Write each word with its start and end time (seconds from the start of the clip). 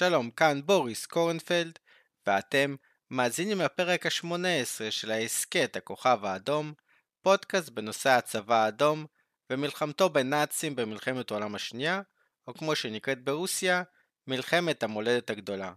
שלום, 0.00 0.30
כאן 0.30 0.60
בוריס 0.64 1.06
קורנפלד, 1.06 1.78
ואתם 2.26 2.76
מאזינים 3.10 3.60
לפרק 3.60 4.06
ה-18 4.06 4.90
של 4.90 5.10
ההסכת 5.10 5.76
הכוכב 5.76 6.24
האדום, 6.24 6.74
פודקאסט 7.22 7.68
בנושא 7.68 8.10
הצבא 8.10 8.64
האדום 8.64 9.06
ומלחמתו 9.50 10.10
בנאצים 10.10 10.76
במלחמת 10.76 11.30
העולם 11.30 11.54
השנייה, 11.54 12.02
או 12.46 12.54
כמו 12.54 12.76
שנקראת 12.76 13.24
ברוסיה, 13.24 13.82
מלחמת 14.26 14.82
המולדת 14.82 15.30
הגדולה. 15.30 15.72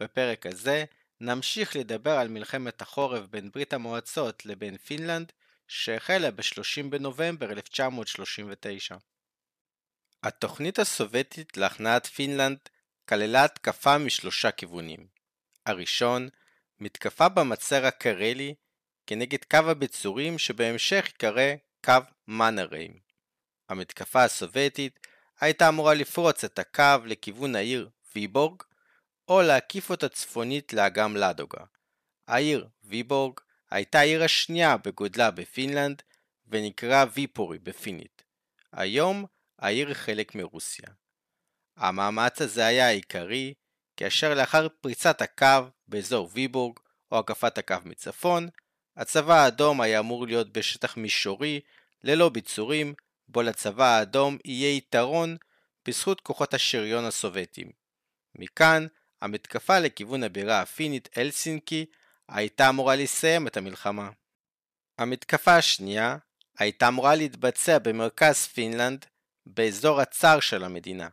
בפרק 0.00 0.46
הזה 0.46 0.84
נמשיך 1.20 1.76
לדבר 1.76 2.18
על 2.18 2.28
מלחמת 2.28 2.82
החורף 2.82 3.26
בין 3.26 3.50
ברית 3.50 3.72
המועצות 3.72 4.46
לבין 4.46 4.76
פינלנד, 4.76 5.32
שהחלה 5.66 6.30
ב-30 6.30 6.90
בנובמבר 6.90 7.50
1939. 7.50 8.96
התוכנית 10.22 10.78
הסובייטית 10.78 11.56
להכנעת 11.56 12.06
פינלנד 12.06 12.58
כללה 13.08 13.44
התקפה 13.44 13.98
משלושה 13.98 14.50
כיוונים. 14.50 15.06
הראשון, 15.66 16.28
מתקפה 16.80 17.28
במצר 17.28 17.86
הקרלי 17.86 18.54
כנגד 19.06 19.44
קו 19.44 19.56
הביצורים 19.56 20.38
שבהמשך 20.38 21.04
ייקרא 21.06 21.54
קו 21.84 21.92
מנרהיים. 22.28 22.98
המתקפה 23.68 24.24
הסובייטית 24.24 25.06
הייתה 25.40 25.68
אמורה 25.68 25.94
לפרוץ 25.94 26.44
את 26.44 26.58
הקו 26.58 27.06
לכיוון 27.06 27.56
העיר 27.56 27.88
ויבורג, 28.14 28.62
או 29.28 29.42
להקיף 29.42 29.90
אותה 29.90 30.08
צפונית 30.08 30.72
לאגם 30.72 31.16
לדוגה. 31.16 31.64
העיר 32.26 32.68
ויבורג 32.82 33.40
הייתה 33.70 33.98
העיר 33.98 34.24
השנייה 34.24 34.76
בגודלה 34.76 35.30
בפינלנד, 35.30 36.02
ונקרא 36.46 37.04
ויפורי 37.14 37.58
בפינית. 37.58 38.22
היום 38.72 39.24
העיר 39.58 39.94
חלק 39.94 40.34
מרוסיה. 40.34 40.88
המאמץ 41.78 42.42
הזה 42.42 42.66
היה 42.66 42.86
העיקרי, 42.86 43.54
כאשר 43.96 44.34
לאחר 44.34 44.68
פריצת 44.80 45.22
הקו 45.22 45.68
באזור 45.88 46.28
ויבורג, 46.32 46.78
או 47.12 47.18
הקפת 47.18 47.58
הקו 47.58 47.76
מצפון, 47.84 48.48
הצבא 48.96 49.34
האדום 49.34 49.80
היה 49.80 49.98
אמור 49.98 50.26
להיות 50.26 50.52
בשטח 50.52 50.96
מישורי, 50.96 51.60
ללא 52.04 52.28
ביצורים, 52.28 52.94
בו 53.28 53.42
לצבא 53.42 53.84
האדום 53.84 54.38
יהיה 54.44 54.76
יתרון 54.76 55.36
בזכות 55.88 56.20
כוחות 56.20 56.54
השריון 56.54 57.04
הסובייטים. 57.04 57.70
מכאן, 58.34 58.86
המתקפה 59.22 59.78
לכיוון 59.78 60.24
הבירה 60.24 60.60
הפינית 60.60 61.08
אלסינקי 61.18 61.86
הייתה 62.28 62.68
אמורה 62.68 62.96
לסיים 62.96 63.46
את 63.46 63.56
המלחמה. 63.56 64.10
המתקפה 64.98 65.56
השנייה 65.56 66.16
הייתה 66.58 66.88
אמורה 66.88 67.14
להתבצע 67.14 67.78
במרכז 67.78 68.46
פינלנד, 68.46 69.06
באזור 69.46 70.00
הצר 70.00 70.40
של 70.40 70.64
המדינה. 70.64 71.08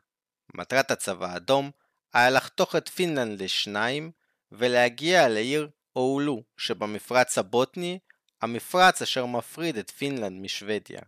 מטרת 0.56 0.92
הצבא 0.92 1.26
האדום 1.26 1.72
היה 2.14 2.30
לחתוך 2.30 2.76
את 2.76 2.90
פינלנד 2.90 3.42
לשניים 3.42 4.12
ולהגיע 4.52 5.28
לעיר 5.28 5.70
אולו 5.96 6.44
שבמפרץ 6.58 7.38
הבוטני, 7.38 8.00
המפרץ 8.42 9.02
אשר 9.02 9.26
מפריד 9.26 9.78
את 9.78 9.92
פינלנד 9.92 10.42
משוודיה. 10.42 11.02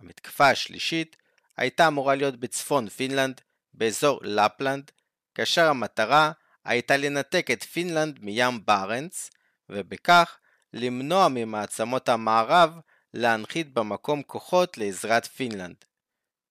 המתקפה 0.00 0.50
השלישית 0.50 1.16
הייתה 1.56 1.88
אמורה 1.88 2.14
להיות 2.14 2.36
בצפון 2.36 2.88
פינלנד, 2.88 3.40
באזור 3.74 4.20
לפלנד, 4.22 4.90
כאשר 5.34 5.68
המטרה 5.68 6.32
הייתה 6.64 6.96
לנתק 6.96 7.46
את 7.52 7.62
פינלנד 7.62 8.18
מים 8.20 8.64
בארנץ, 8.64 9.30
ובכך 9.68 10.38
למנוע 10.72 11.28
ממעצמות 11.28 12.08
המערב 12.08 12.78
להנחית 13.14 13.72
במקום 13.72 14.22
כוחות 14.22 14.78
לעזרת 14.78 15.26
פינלנד. 15.26 15.76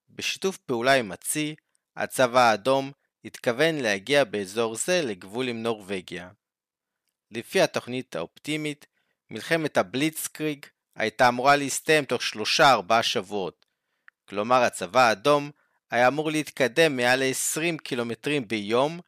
בשיתוף 0.10 0.58
פעולה 0.58 0.94
עם 0.94 1.12
הצי, 1.12 1.56
הצבא 1.98 2.40
האדום 2.40 2.92
התכוון 3.26 3.76
להגיע 3.76 4.24
באזור 4.24 4.76
זה 4.76 5.02
לגבול 5.02 5.48
עם 5.48 5.64
נורווגיה. 5.64 6.30
לפי 7.32 7.62
התוכנית 7.62 8.16
האופטימית, 8.16 8.86
מלחמת 9.30 9.78
הבליצקריג 9.78 10.66
הייתה 10.96 11.28
אמורה 11.28 11.56
להסתיים 11.56 12.06
תוך 12.06 12.22
3-4 12.60 12.62
שבועות. 13.02 13.66
כלומר 14.30 14.56
הצבא 14.56 15.00
האדום 15.00 15.52
היה 15.92 16.08
אמור 16.08 16.32
להתקדם 16.32 16.96
מעל 16.96 17.20
ל-20 17.20 17.78
קילומטרים 17.84 18.48
ביום, 18.48 19.00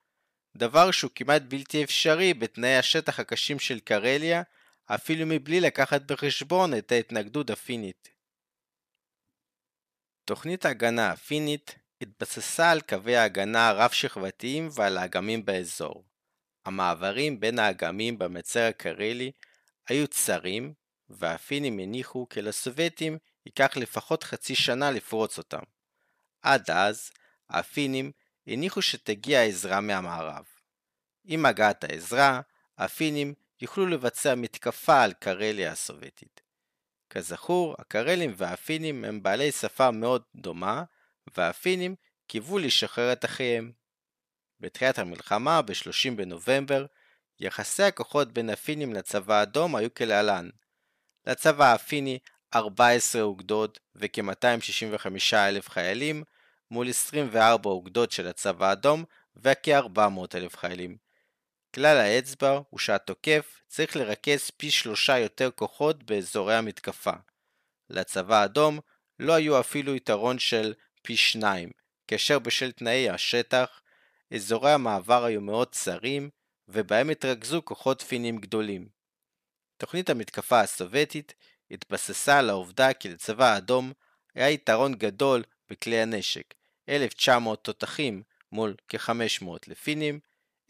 דבר 0.57 0.91
שהוא 0.91 1.11
כמעט 1.15 1.41
בלתי 1.41 1.83
אפשרי 1.83 2.33
בתנאי 2.33 2.77
השטח 2.77 3.19
הקשים 3.19 3.59
של 3.59 3.79
קרליה, 3.79 4.41
אפילו 4.85 5.25
מבלי 5.25 5.59
לקחת 5.59 6.01
בחשבון 6.01 6.77
את 6.77 6.91
ההתנגדות 6.91 7.49
הפינית. 7.49 8.09
תוכנית 10.25 10.65
ההגנה 10.65 11.11
הפינית 11.11 11.75
התבססה 12.01 12.71
על 12.71 12.81
קווי 12.81 13.15
ההגנה 13.15 13.69
הרב-שכבתיים 13.69 14.69
ועל 14.71 14.97
האגמים 14.97 15.45
באזור. 15.45 16.03
המעברים 16.65 17.39
בין 17.39 17.59
האגמים 17.59 18.19
במצר 18.19 18.59
הקרלי 18.59 19.31
היו 19.87 20.07
צרים, 20.07 20.73
והפינים 21.09 21.79
הניחו 21.79 22.29
כי 22.29 22.41
לסובייטים 22.41 23.17
ייקח 23.45 23.77
לפחות 23.77 24.23
חצי 24.23 24.55
שנה 24.55 24.91
לפרוץ 24.91 25.37
אותם. 25.37 25.63
עד 26.41 26.71
אז, 26.71 27.11
הפינים 27.49 28.11
הניחו 28.47 28.81
שתגיע 28.81 29.43
עזרה 29.43 29.81
מהמערב. 29.81 30.45
עם 31.25 31.45
הגעת 31.45 31.83
העזרה, 31.83 32.41
הפינים 32.77 33.33
יוכלו 33.61 33.85
לבצע 33.85 34.35
מתקפה 34.35 35.03
על 35.03 35.13
קרליה 35.13 35.71
הסובייטית. 35.71 36.41
כזכור, 37.09 37.75
הקרלים 37.79 38.33
והפינים 38.37 39.03
הם 39.05 39.23
בעלי 39.23 39.51
שפה 39.51 39.91
מאוד 39.91 40.21
דומה, 40.35 40.83
והפינים 41.37 41.95
קיוו 42.27 42.57
לשחרר 42.57 43.13
את 43.13 43.25
אחיהם. 43.25 43.71
בתחילת 44.59 44.99
המלחמה, 44.99 45.61
ב-30 45.61 46.15
בנובמבר, 46.15 46.85
יחסי 47.39 47.83
הכוחות 47.83 48.33
בין 48.33 48.49
הפינים 48.49 48.93
לצבא 48.93 49.33
האדום 49.33 49.75
היו 49.75 49.93
כלהלן 49.93 50.49
לצבא 51.29 51.73
הפיני 51.73 52.19
14 52.55 53.21
אוגדות 53.21 53.79
וכ-265 53.95 55.35
אלף 55.35 55.69
חיילים, 55.69 56.23
מול 56.71 56.89
24 56.89 57.69
אוגדות 57.69 58.11
של 58.11 58.27
הצבא 58.27 58.69
האדום 58.69 59.03
וכ-400 59.35 60.35
אלף 60.35 60.57
חיילים. 60.57 60.97
כלל 61.75 61.97
האצבע 61.97 62.59
הוא 62.69 62.79
שהתוקף 62.79 63.61
צריך 63.67 63.95
לרכז 63.95 64.49
פי 64.57 64.71
שלושה 64.71 65.19
יותר 65.19 65.51
כוחות 65.51 66.03
באזורי 66.03 66.55
המתקפה. 66.55 67.13
לצבא 67.89 68.41
האדום 68.41 68.79
לא 69.19 69.33
היו 69.33 69.59
אפילו 69.59 69.95
יתרון 69.95 70.39
של 70.39 70.73
פי 71.01 71.17
שניים, 71.17 71.69
כאשר 72.07 72.39
בשל 72.39 72.71
תנאי 72.71 73.09
השטח, 73.09 73.81
אזורי 74.33 74.71
המעבר 74.71 75.23
היו 75.23 75.41
מאוד 75.41 75.71
צרים, 75.71 76.29
ובהם 76.67 77.09
התרכזו 77.09 77.61
כוחות 77.65 78.01
פינים 78.01 78.37
גדולים. 78.37 78.87
תוכנית 79.77 80.09
המתקפה 80.09 80.59
הסובייטית 80.59 81.33
התבססה 81.71 82.39
על 82.39 82.49
העובדה 82.49 82.93
כי 82.93 83.09
לצבא 83.09 83.53
האדום 83.53 83.93
היה 84.35 84.49
יתרון 84.49 84.95
גדול 84.95 85.43
בכלי 85.69 85.99
הנשק, 85.99 86.53
1,900 86.89 87.63
תותחים 87.63 88.23
מול 88.51 88.75
כ-500 88.87 89.47
לפינים, 89.67 90.19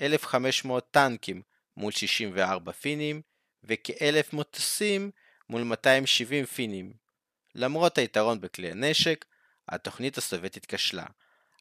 1,500 0.01 0.91
טנקים 0.91 1.41
מול 1.77 1.91
64 1.91 2.71
פינים, 2.71 3.21
וכ-1,000 3.63 4.35
מטוסים 4.35 5.11
מול 5.49 5.63
270 5.63 6.45
פינים. 6.45 6.93
למרות 7.55 7.97
היתרון 7.97 8.41
בכלי 8.41 8.71
הנשק, 8.71 9.25
התוכנית 9.69 10.17
הסובייטית 10.17 10.65
כשלה. 10.65 11.05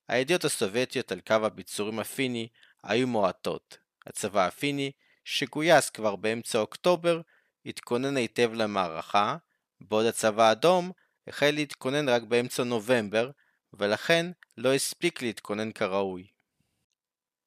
הידיעות 0.08 0.44
הסובייטיות 0.44 1.12
על 1.12 1.20
קו 1.20 1.34
הביצורים 1.34 1.98
הפיני 1.98 2.48
היו 2.82 3.06
מועטות. 3.06 3.78
הצבא 4.06 4.46
הפיני, 4.46 4.92
שגויס 5.24 5.90
כבר 5.90 6.16
באמצע 6.16 6.58
אוקטובר, 6.58 7.20
התכונן 7.66 8.16
היטב 8.16 8.52
למערכה, 8.52 9.36
בעוד 9.80 10.06
הצבא 10.06 10.48
האדום 10.48 10.92
החל 11.26 11.50
להתכונן 11.50 12.08
רק 12.08 12.22
באמצע 12.22 12.64
נובמבר, 12.64 13.30
ולכן 13.72 14.26
לא 14.56 14.74
הספיק 14.74 15.22
להתכונן 15.22 15.72
כראוי. 15.72 16.26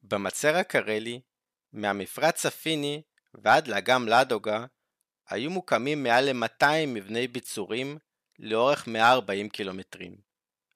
במצר 0.04 0.56
הקרלי, 0.56 1.22
מהמפרץ 1.74 2.46
הפיני 2.46 3.02
ועד 3.34 3.68
לאגם 3.68 4.08
לדוגה, 4.08 4.66
היו 5.30 5.52
מוקמים 5.52 6.04
מעל 6.04 6.32
ל-200 6.32 6.88
מבני 6.88 7.28
ביצורים 7.28 7.98
לאורך 8.40 8.88
140 8.88 9.50
קילומטרים. 9.50 10.31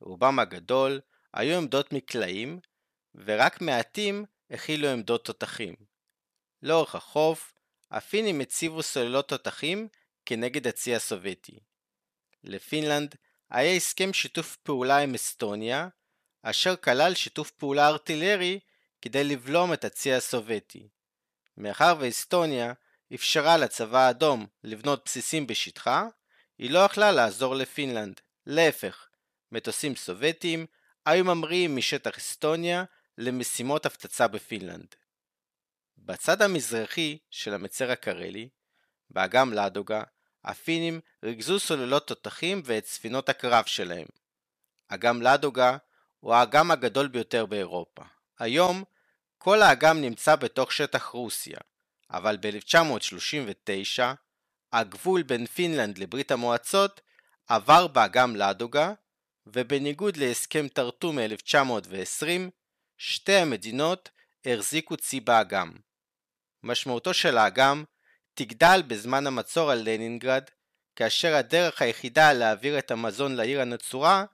רובם 0.06 0.40
הגדול 0.40 1.02
היו 1.34 1.58
עמדות 1.58 1.94
מקלעים, 1.94 2.60
ורק 3.16 3.62
מעטים 3.62 4.26
הכילו 4.52 4.88
עמדות 4.88 5.26
תותחים. 5.26 5.76
לאורך 6.62 6.96
החוף, 6.96 7.54
הפינים 7.92 8.42
הציבו 8.42 8.84
סוללות 8.84 9.30
תותחים 9.30 9.88
כנגד 10.26 10.68
הצי 10.68 10.96
הסובייטי. 10.96 11.60
לפינלנד 12.44 13.16
היה 13.50 13.76
הסכם 13.76 14.14
שיתוף 14.14 14.56
פעולה 14.56 14.98
עם 14.98 15.14
אסטוניה, 15.14 15.88
אשר 16.44 16.76
כלל 16.76 17.14
שיתוף 17.16 17.52
פעולה 17.52 17.88
ארטילרי 17.88 18.60
כדי 19.02 19.24
לבלום 19.24 19.74
את 19.74 19.86
הצי 19.86 20.14
הסובייטי. 20.14 20.88
מאחר 21.58 21.96
ואסטוניה 22.00 22.74
אפשרה 23.14 23.58
לצבא 23.58 24.00
האדום 24.00 24.48
לבנות 24.64 25.02
בסיסים 25.06 25.48
בשטחה, 25.48 26.08
היא 26.58 26.72
לא 26.72 26.80
יכלה 26.80 27.12
לעזור 27.12 27.56
לפינלנד. 27.56 28.22
להפך, 28.46 29.05
מטוסים 29.56 29.96
סובייטיים 29.96 30.66
היו 31.06 31.26
ממריאים 31.26 31.76
משטח 31.76 32.18
אסטוניה 32.18 32.84
למשימות 33.18 33.86
הפצצה 33.86 34.28
בפינלנד. 34.28 34.96
בצד 35.98 36.42
המזרחי 36.42 37.18
של 37.30 37.54
המצר 37.54 37.92
הקרלי, 37.92 38.50
באגם 39.10 39.54
לאדוגה, 39.54 40.04
הפינים 40.44 41.00
ריכזו 41.24 41.60
סוללות 41.60 42.08
תותחים 42.08 42.62
ואת 42.66 42.86
ספינות 42.86 43.30
הקרב 43.30 43.66
שלהם. 43.66 44.06
אגם 44.88 45.22
לאדוגה 45.22 45.78
הוא 46.20 46.34
האגם 46.34 46.72
הגדול 46.72 47.08
ביותר 47.08 47.46
באירופה. 47.46 48.04
היום 48.40 48.84
כל 49.38 49.62
האגם 49.62 50.02
נמצא 50.02 50.36
בתוך 50.36 50.72
שטח 50.72 51.06
רוסיה, 51.06 51.60
אבל 52.10 52.38
ב-1939 52.42 54.02
הגבול 54.74 55.24
בין 55.24 55.46
פינלנד 55.46 55.98
לברית 55.98 56.32
המועצות 56.32 57.02
עבר 57.48 57.88
באגם 57.88 58.36
לאדוגה, 58.36 58.94
ובניגוד 59.48 60.18
להסכם 60.18 60.68
טרטו 60.68 61.14
מ-1920, 61.14 62.28
שתי 62.98 63.34
המדינות 63.34 64.10
החזיקו 64.46 64.98
צי 64.98 65.20
באגם. 65.20 65.72
משמעותו 66.64 67.14
של 67.14 67.38
האגם 67.38 67.84
תגדל 68.34 68.82
בזמן 68.88 69.28
המצור 69.28 69.72
על 69.72 69.82
לנינגרד, 69.86 70.44
כאשר 70.96 71.36
הדרך 71.36 71.82
היחידה 71.82 72.34
להעביר 72.34 72.80
את 72.80 72.92
המזון 72.92 73.36
לעיר 73.36 73.62
הנצורה 73.62 74.26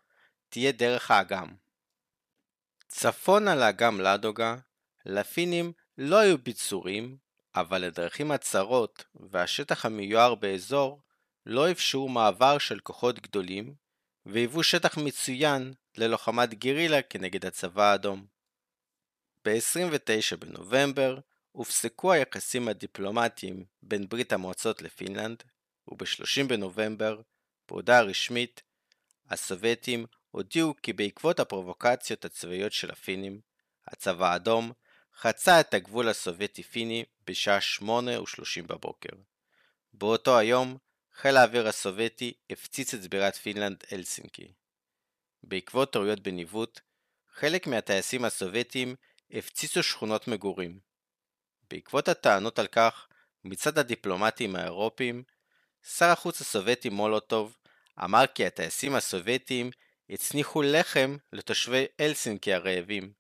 תהיה 0.50 0.72
דרך 0.72 1.12
האגם. 1.12 1.48
צפונה 2.88 3.56
לאגם 3.56 4.02
לאדוגה, 4.02 4.56
לפינים 5.06 5.74
לא 5.98 6.20
היו 6.20 6.38
ביצורים, 6.38 7.18
אבל 7.56 7.84
הדרכים 7.84 8.32
הצרות 8.32 9.04
והשטח 9.16 9.86
המיוער 9.86 10.36
באזור 10.36 11.02
לא 11.46 11.72
אפשרו 11.72 12.10
מעבר 12.10 12.58
של 12.58 12.80
כוחות 12.80 13.20
גדולים, 13.20 13.81
והיוו 14.26 14.64
שטח 14.64 14.98
מצוין 14.98 15.74
ללוחמת 15.98 16.54
גרילה 16.54 17.02
כנגד 17.02 17.46
הצבא 17.46 17.92
האדום. 17.92 18.26
ב-29 19.46 20.36
בנובמבר 20.40 21.20
הופסקו 21.52 22.12
היחסים 22.12 22.68
הדיפלומטיים 22.68 23.66
בין 23.82 24.10
ברית 24.10 24.34
המועצות 24.34 24.82
לפינלנד, 24.82 25.44
וב-30 25.88 26.48
בנובמבר, 26.48 27.22
בהודעה 27.68 28.02
רשמית, 28.02 28.62
הסובייטים 29.30 30.06
הודיעו 30.32 30.76
כי 30.84 30.94
בעקבות 30.94 31.40
הפרובוקציות 31.40 32.26
הצבאיות 32.26 32.72
של 32.72 32.92
הפינים, 32.92 33.42
הצבא 33.88 34.32
האדום 34.32 34.72
חצה 35.18 35.60
את 35.60 35.74
הגבול 35.74 36.10
הסובייטי-פיני 36.10 37.04
בשעה 37.28 37.62
8 37.62 38.22
ו-30 38.22 38.68
בבוקר. 38.68 39.16
באותו 39.94 40.38
היום, 40.38 40.78
חיל 41.16 41.38
האוויר 41.38 41.68
הסובייטי 41.68 42.34
הפציץ 42.50 42.94
את 42.94 43.08
בירת 43.08 43.36
פינלנד 43.36 43.84
הלסינקי. 43.92 44.54
בעקבות 45.44 45.94
טעויות 45.94 46.20
בניווט, 46.20 46.80
חלק 47.34 47.68
מהטייסים 47.68 48.26
הסובייטים 48.26 48.96
הפציצו 49.32 49.84
שכונות 49.84 50.28
מגורים. 50.28 50.80
בעקבות 51.70 52.08
הטענות 52.08 52.60
על 52.60 52.68
כך 52.68 53.08
מצד 53.44 53.78
הדיפלומטים 53.78 54.56
האירופים, 54.56 55.24
שר 55.98 56.06
החוץ 56.06 56.42
הסובייטי 56.42 56.90
מולוטוב 56.90 57.58
אמר 58.04 58.28
כי 58.36 58.46
הטייסים 58.46 58.96
הסובייטים 58.96 59.72
הצניחו 60.10 60.62
לחם 60.62 61.18
לתושבי 61.34 61.86
אלסינקי 62.00 62.54
הרעבים. 62.54 63.14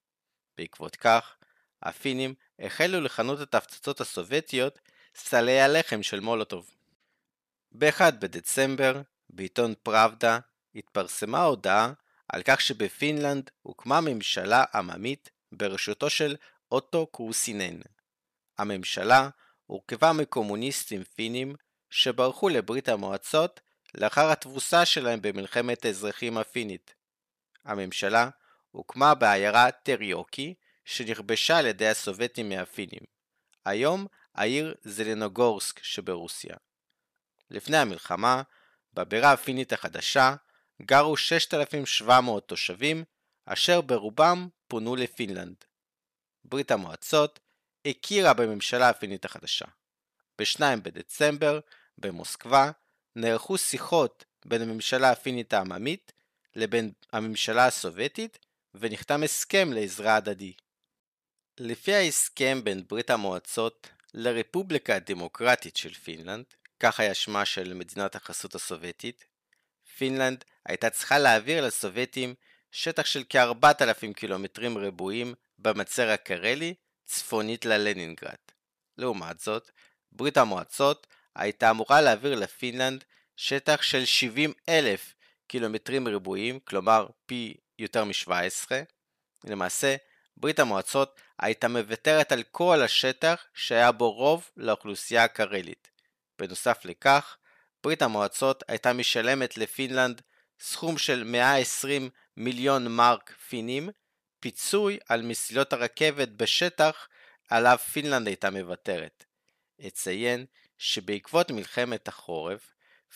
בעקבות 0.58 0.96
כך, 0.96 1.36
הפינים 1.84 2.34
החלו 2.60 3.02
לכנות 3.02 3.42
את 3.42 3.54
ההפצצות 3.54 4.02
הסובייטיות 4.02 4.80
סלי 5.16 5.62
הלחם 5.62 6.04
של 6.04 6.20
מולוטוב. 6.20 6.81
ב-1 7.72 8.12
בדצמבר, 8.12 9.02
בעיתון 9.30 9.74
פראבדה, 9.84 10.40
התפרסמה 10.76 11.44
הודעה 11.44 11.94
על 12.30 12.42
כך 12.46 12.62
שבפינלנד 12.62 13.50
הוקמה 13.62 14.02
ממשלה 14.02 14.64
עממית 14.74 15.30
בראשותו 15.52 16.10
של 16.10 16.36
אוטו 16.72 17.08
קרוסינן. 17.08 17.80
הממשלה 18.58 19.30
הורכבה 19.66 20.14
מקומוניסטים 20.14 21.04
פינים 21.04 21.56
שברחו 21.90 22.50
לברית 22.50 22.90
המועצות 22.90 23.62
לאחר 23.96 24.32
התבוסה 24.32 24.86
שלהם 24.86 25.22
במלחמת 25.22 25.86
האזרחים 25.86 26.38
הפינית. 26.38 26.96
הממשלה 27.66 28.30
הוקמה 28.72 29.16
בעיירה 29.16 29.72
טריוקי 29.72 30.54
שנכבשה 30.86 31.58
על 31.58 31.66
ידי 31.66 31.88
הסובייטים 31.88 32.50
מהפינים. 32.50 33.02
היום 33.66 34.08
העיר 34.36 34.76
זלנוגורסק 34.84 35.84
שברוסיה. 35.84 36.56
לפני 37.52 37.78
המלחמה, 37.78 38.42
בבירה 38.94 39.32
הפינית 39.32 39.74
החדשה, 39.74 40.36
גרו 40.82 41.18
6,700 41.18 42.48
תושבים, 42.48 43.04
אשר 43.46 43.82
ברובם 43.82 44.48
פונו 44.68 44.96
לפינלנד. 44.96 45.56
ברית 46.44 46.72
המועצות 46.72 47.40
הכירה 47.88 48.34
בממשלה 48.34 48.90
הפינית 48.90 49.26
החדשה. 49.26 49.66
ב-2 50.40 50.62
בדצמבר, 50.84 51.60
במוסקבה, 51.98 52.72
נערכו 53.16 53.58
שיחות 53.58 54.26
בין 54.46 54.62
הממשלה 54.62 55.12
הפינית 55.12 55.54
העממית 55.54 56.14
לבין 56.56 56.92
הממשלה 57.14 57.66
הסובייטית, 57.66 58.38
ונחתם 58.74 59.24
הסכם 59.24 59.74
לעזרה 59.74 60.16
הדדי. 60.16 60.54
לפי 61.58 61.94
ההסכם 61.94 62.62
בין 62.64 62.84
ברית 62.88 63.10
המועצות 63.10 63.90
לרפובליקה 64.14 64.96
הדמוקרטית 64.96 65.78
של 65.78 65.94
פינלנד, 65.94 66.46
כך 66.82 67.00
היה 67.00 67.14
שמה 67.14 67.46
של 67.46 67.74
מדינת 67.74 68.16
החסות 68.16 68.56
הסובייטית, 68.56 69.26
פינלנד 69.98 70.46
הייתה 70.66 70.90
צריכה 70.90 71.20
להעביר 71.20 71.66
לסובייטים 71.66 72.36
שטח 72.72 73.06
של 73.06 73.24
כ-4,000 73.30 74.14
קילומטרים 74.16 74.78
רבועים 74.78 75.34
במצר 75.60 76.10
הקרלי, 76.10 76.74
צפונית 77.06 77.66
ללנינגרד. 77.66 78.38
לעומת 78.98 79.40
זאת, 79.40 79.72
ברית 80.12 80.38
המועצות 80.38 81.08
הייתה 81.36 81.70
אמורה 81.70 82.02
להעביר 82.02 82.36
לפינלנד 82.36 83.04
שטח 83.36 83.82
של 83.82 84.06
70 84.06 84.54
אלף 84.70 85.14
קילומטרים 85.48 86.08
רבועים, 86.08 86.60
כלומר 86.60 87.08
פי 87.26 87.54
יותר 87.80 88.04
מ-17. 88.06 88.72
למעשה, 89.44 89.96
ברית 90.38 90.60
המועצות 90.60 91.22
הייתה 91.40 91.68
מוותרת 91.68 92.32
על 92.32 92.44
כל 92.44 92.82
השטח 92.82 93.46
שהיה 93.54 93.92
בו 93.92 94.12
רוב 94.12 94.50
לאוכלוסייה 94.58 95.24
הקרלית. 95.24 95.91
בנוסף 96.42 96.86
לכך, 96.86 97.38
ברית 97.84 98.02
המועצות 98.02 98.64
הייתה 98.68 98.94
משלמת 98.94 99.58
לפינלנד 99.58 100.22
סכום 100.60 100.98
של 100.98 101.24
120 101.24 102.10
מיליון 102.38 102.88
מרק 102.88 103.34
פינים, 103.50 103.90
פיצוי 104.40 105.00
על 105.10 105.22
מסילות 105.22 105.74
הרכבת 105.74 106.28
בשטח 106.28 107.08
עליו 107.50 107.78
פינלנד 107.94 108.28
הייתה 108.28 108.50
מוותרת. 108.50 109.26
אציין 109.88 110.46
שבעקבות 110.78 111.52
מלחמת 111.52 112.08
החורף, 112.08 112.74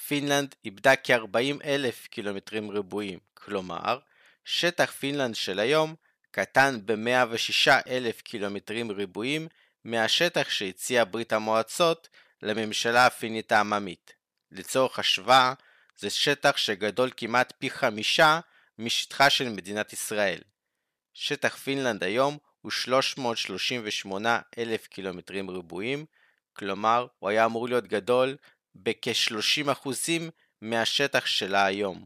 פינלנד 0.07 0.55
איבדה 0.65 0.95
כ-40 0.95 1.65
אלף 1.65 2.07
קילומטרים 2.07 2.71
רבועים, 2.71 3.19
כלומר, 3.33 3.99
שטח 4.43 4.91
פינלנד 4.91 5.35
של 5.35 5.59
היום 5.59 5.95
קטן 6.31 6.79
ב-106 6.85 7.71
אלף 7.87 8.21
קילומטרים 8.21 8.91
רבועים 8.91 9.47
מהשטח 9.83 10.49
שהציעה 10.49 11.05
ברית 11.05 11.33
המועצות 11.33 12.09
לממשלה 12.45 13.05
הפינית 13.05 13.51
העממית. 13.51 14.13
לצורך 14.51 14.99
השוואה, 14.99 15.53
זה 15.97 16.09
שטח 16.09 16.57
שגדול 16.57 17.11
כמעט 17.17 17.53
פי 17.59 17.69
חמישה 17.69 18.39
משטחה 18.79 19.29
של 19.29 19.49
מדינת 19.49 19.93
ישראל. 19.93 20.41
שטח 21.13 21.55
פינלנד 21.55 22.03
היום 22.03 22.37
הוא 22.61 22.71
338 22.71 24.39
אלף 24.57 24.87
קילומטרים 24.87 25.49
רבועים, 25.49 26.05
כלומר 26.53 27.07
הוא 27.19 27.29
היה 27.29 27.45
אמור 27.45 27.67
להיות 27.67 27.87
גדול 27.87 28.37
בכ-30% 28.75 29.89
מהשטח 30.61 31.25
שלה 31.25 31.65
היום. 31.65 32.05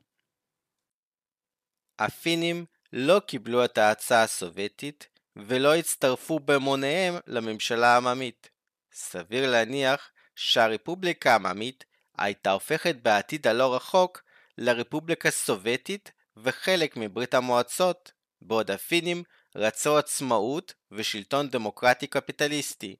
הפינים 1.99 2.65
לא 2.93 3.21
קיבלו 3.27 3.65
את 3.65 3.77
ההצעה 3.77 4.23
הסובייטית 4.23 5.07
ולא 5.35 5.75
הצטרפו 5.75 6.39
במוניהם 6.39 7.15
לממשלה 7.27 7.87
העממית. 7.87 8.49
סביר 8.93 9.51
להניח 9.51 10.11
שהרפובליקה 10.39 11.31
העממית 11.31 11.85
הייתה 12.17 12.51
הופכת 12.51 12.95
בעתיד 12.95 13.47
הלא 13.47 13.75
רחוק 13.75 14.23
לרפובליקה 14.57 15.31
סובייטית 15.31 16.11
וחלק 16.37 16.97
מברית 16.97 17.33
המועצות, 17.33 18.11
בעוד 18.41 18.71
הפינים 18.71 19.23
רצו 19.55 19.97
עצמאות 19.97 20.73
ושלטון 20.91 21.49
דמוקרטי 21.49 22.07
קפיטליסטי. 22.07 22.95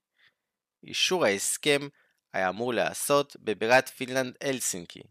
אישור 0.84 1.26
ההסכם 1.26 1.88
היה 2.34 2.50
אמור 2.50 2.74
להיעשות 2.74 3.36
בבירת 3.40 3.90
פינלנד 3.90 4.36
אלסינקי. 4.44 5.02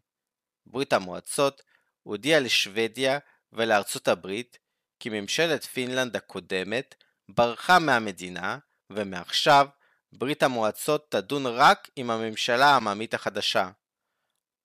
ברית 0.67 0.93
המועצות 0.93 1.63
הודיעה 2.03 2.41
לשוודיה 2.41 3.19
ולארצות 3.53 4.09
הברית 4.09 4.59
כי 5.01 5.09
ממשלת 5.09 5.65
פינלנד 5.65 6.17
הקודמת 6.17 6.95
ברחה 7.29 7.79
מהמדינה 7.79 8.59
ומעכשיו 8.91 9.69
ברית 10.13 10.43
המועצות 10.43 11.11
תדון 11.11 11.47
רק 11.47 11.89
עם 11.97 12.11
הממשלה 12.11 12.67
העממית 12.67 13.15
החדשה. 13.15 13.71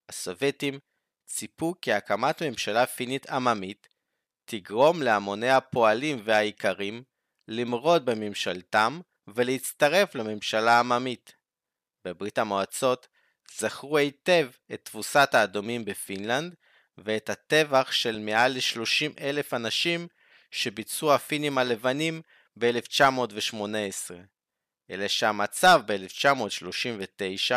הסובייטים 0.10 0.80
ציפו 1.26 1.74
כי 1.82 1.94
הקמת 1.94 2.42
ממשלה 2.42 2.86
פינית 2.86 3.30
עממית 3.30 3.88
תגרום 4.46 5.02
להמוני 5.02 5.50
הפועלים 5.50 6.22
והאיכרים 6.24 7.04
למרוד 7.48 8.06
בממשלתם 8.06 9.02
ולהצטרף 9.28 10.16
לממשלה 10.16 10.72
העממית. 10.72 11.36
בברית 12.06 12.38
המועצות 12.38 13.08
זכרו 13.52 13.98
היטב 13.98 14.50
את 14.74 14.86
תבוסת 14.86 15.30
האדומים 15.34 15.86
בפינלנד 15.86 16.56
ואת 16.98 17.30
הטבח 17.30 17.92
של 17.92 18.20
מעל 18.20 18.52
ל-30 18.52 19.22
אלף 19.22 19.54
אנשים 19.54 20.08
שביצעו 20.52 21.14
הפינים 21.14 21.58
הלבנים 21.58 22.22
ב-1918. 22.60 24.33
אלא 24.94 25.08
שהמצב 25.08 25.82
ב-1939 25.86 27.56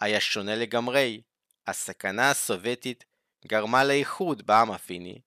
היה 0.00 0.20
שונה 0.20 0.54
לגמרי. 0.56 1.20
הסכנה 1.66 2.30
הסובייטית 2.30 3.04
גרמה 3.46 3.84
לאיחוד 3.84 4.46
בעם 4.46 4.70
הפיני, 4.70 5.20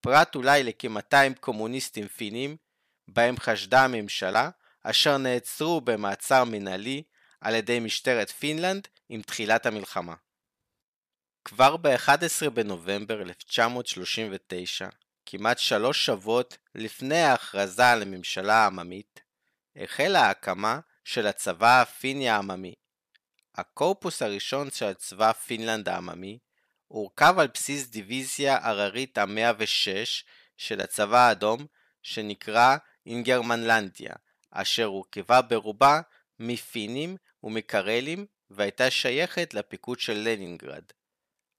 פרט 0.00 0.34
אולי 0.34 0.62
לכ-200 0.62 1.34
קומוניסטים 1.40 2.08
פינים, 2.08 2.56
בהם 3.08 3.36
חשדה 3.38 3.84
הממשלה, 3.84 4.50
אשר 4.82 5.16
נעצרו 5.18 5.80
במעצר 5.80 6.44
מנהלי 6.44 7.02
על 7.40 7.54
ידי 7.54 7.80
משטרת 7.80 8.30
פינלנד 8.30 8.88
עם 9.08 9.22
תחילת 9.22 9.66
המלחמה. 9.66 10.14
כבר 11.44 11.76
ב-11 11.76 12.50
בנובמבר 12.50 13.22
1939, 13.22 14.88
כמעט 15.26 15.58
שלוש 15.58 16.06
שבועות 16.06 16.56
לפני 16.74 17.20
ההכרזה 17.20 17.90
על 17.90 18.02
הממשלה 18.02 18.54
העממית, 18.54 19.20
החלה 19.76 20.20
ההקמה 20.20 20.80
של 21.04 21.26
הצבא 21.26 21.80
הפיני 21.80 22.28
העממי. 22.28 22.74
הקורפוס 23.54 24.22
הראשון 24.22 24.70
של 24.70 24.94
צבא 24.94 25.32
פינלנד 25.32 25.88
העממי 25.88 26.38
הורכב 26.88 27.34
על 27.38 27.46
בסיס 27.54 27.86
דיוויזיה 27.86 28.58
הררית 28.62 29.18
ה-106 29.18 30.24
של 30.56 30.80
הצבא 30.80 31.18
האדום 31.18 31.66
שנקרא 32.02 32.76
אינגרמנלנדיה, 33.06 34.12
אשר 34.50 34.84
הורכבה 34.84 35.42
ברובה 35.42 36.00
מפינים 36.38 37.16
ומקרלים 37.42 38.26
והייתה 38.50 38.90
שייכת 38.90 39.54
לפיקוד 39.54 40.00
של 40.00 40.12
לנינגרד. 40.12 40.84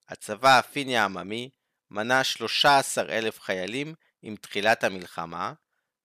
הצבא 0.10 0.60
הפיני 0.60 0.98
העממי 0.98 1.50
מנה 1.92 2.24
13,000 2.24 3.40
חיילים 3.40 3.94
עם 4.22 4.36
תחילת 4.36 4.84
המלחמה, 4.84 5.54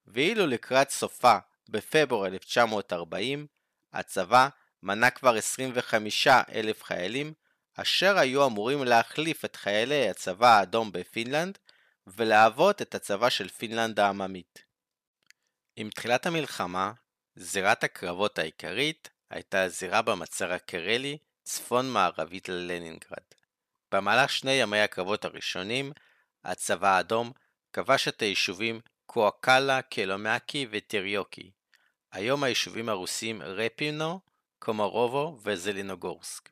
ואילו 0.07 0.47
לקראת 0.47 0.91
סופה 0.91 1.39
בפברואר 1.69 2.27
1940, 2.27 3.47
הצבא 3.93 4.49
מנה 4.83 5.11
כבר 5.11 5.35
25,000 5.35 6.83
חיילים, 6.83 7.33
אשר 7.75 8.19
היו 8.19 8.47
אמורים 8.47 8.85
להחליף 8.85 9.45
את 9.45 9.57
חיילי 9.57 10.09
הצבא 10.09 10.59
האדום 10.59 10.93
בפינלנד 10.93 11.59
ולהוות 12.07 12.83
את 12.83 12.95
הצבא 12.95 13.29
של 13.29 13.49
פינלנד 13.49 14.01
העממית. 14.01 14.65
עם 15.77 15.91
תחילת 15.91 16.27
המלחמה, 16.27 16.93
זירת 17.37 17.85
הקרבות 17.85 18.39
העיקרית 18.39 19.11
הייתה 19.31 19.63
הזירה 19.63 20.03
במצר 20.03 20.53
הקרלי, 20.53 21.19
צפון 21.43 21.91
מערבית 21.91 22.49
ללנינגרד. 22.49 23.25
במהלך 23.93 24.31
שני 24.31 24.53
ימי 24.53 24.81
הקרבות 24.81 25.25
הראשונים, 25.25 25.93
הצבא 26.45 26.97
האדום 26.97 27.33
כבש 27.73 28.09
את 28.09 28.23
היישובים 28.23 28.81
קואוקלה, 29.07 29.83
קלומאקי 29.83 30.67
וטיריוקי. 30.71 31.51
היום 32.13 32.43
היישובים 32.43 32.89
הרוסיים 32.89 33.43
רפינו, 33.43 34.21
קומרובו 34.59 35.39
וזלינוגורסק, 35.43 36.49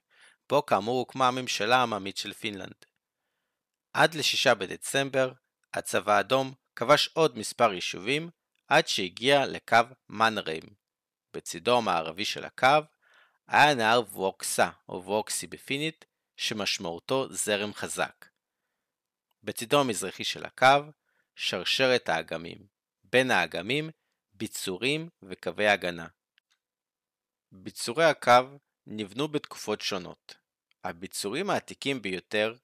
בו 0.48 0.66
כאמור 0.66 0.98
הוקמה 0.98 1.28
הממשלה 1.28 1.76
העממית 1.76 2.16
של 2.16 2.32
פינלנד. 2.32 2.84
עד 3.92 4.14
ל-6 4.14 4.54
בדצמבר, 4.54 5.32
הצבא 5.74 6.12
האדום 6.12 6.54
כבש 6.76 7.08
עוד 7.14 7.38
מספר 7.38 7.72
יישובים 7.72 8.30
עד 8.68 8.88
שהגיע 8.88 9.46
לקו 9.46 9.78
מנריים. 10.08 10.74
בצידו 11.34 11.78
המערבי 11.78 12.24
של 12.24 12.44
הקו 12.44 12.78
היה 13.46 13.74
נהר 13.74 14.00
ווקסה 14.12 14.70
או 14.88 15.02
ווקסי 15.04 15.46
בפינית, 15.46 16.04
שמשמעותו 16.36 17.26
זרם 17.30 17.74
חזק. 17.74 18.26
בצידו 19.42 19.80
המזרחי 19.80 20.24
של 20.24 20.44
הקו, 20.44 20.78
שרשרת 21.34 22.08
האגמים. 22.08 22.66
בין 23.04 23.30
האגמים, 23.30 23.90
ביצורים 24.38 25.08
וקווי 25.22 25.68
הגנה. 25.68 26.06
ביצורי 27.52 28.04
הקו 28.04 28.58
נבנו 28.86 29.28
בתקופות 29.28 29.80
שונות. 29.80 30.34
הביצורים 30.84 31.50
העתיקים 31.50 32.02
ביותר 32.02 32.54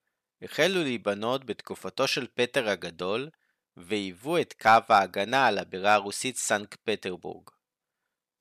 החלו 0.43 0.83
להיבנות 0.83 1.45
בתקופתו 1.45 2.09
של 2.09 2.27
פטר 2.35 2.69
הגדול, 2.69 3.31
והיוו 3.77 4.41
את 4.41 4.55
קו 4.63 4.95
ההגנה 4.95 5.47
על 5.47 5.59
הבירה 5.59 5.95
הרוסית 5.95 6.37
סנקט 6.37 6.81
פטרבורג. 6.85 7.51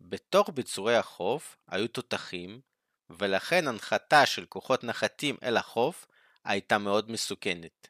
בתוך 0.02 0.50
ביצורי 0.54 0.96
החוף 0.96 1.58
היו 1.68 1.88
תותחים, 1.88 2.62
ולכן 3.10 3.68
הנחתה 3.68 4.26
של 4.26 4.46
כוחות 4.46 4.84
נחתים 4.84 5.38
אל 5.44 5.58
החוף 5.58 6.08
הייתה 6.44 6.78
מאוד 6.78 7.12
מסוכנת. 7.12 7.88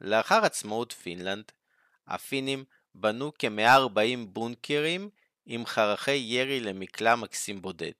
לאחר 0.00 0.44
עצמאות 0.44 0.92
פינלנד, 0.92 1.52
הפינים 2.06 2.64
בנו 2.94 3.32
כ-140 3.38 4.26
בונקרים 4.28 5.10
עם 5.46 5.66
חרכי 5.66 6.14
ירי 6.14 6.60
למקלע 6.60 7.16
מקסים 7.16 7.62
בודד. 7.62 7.92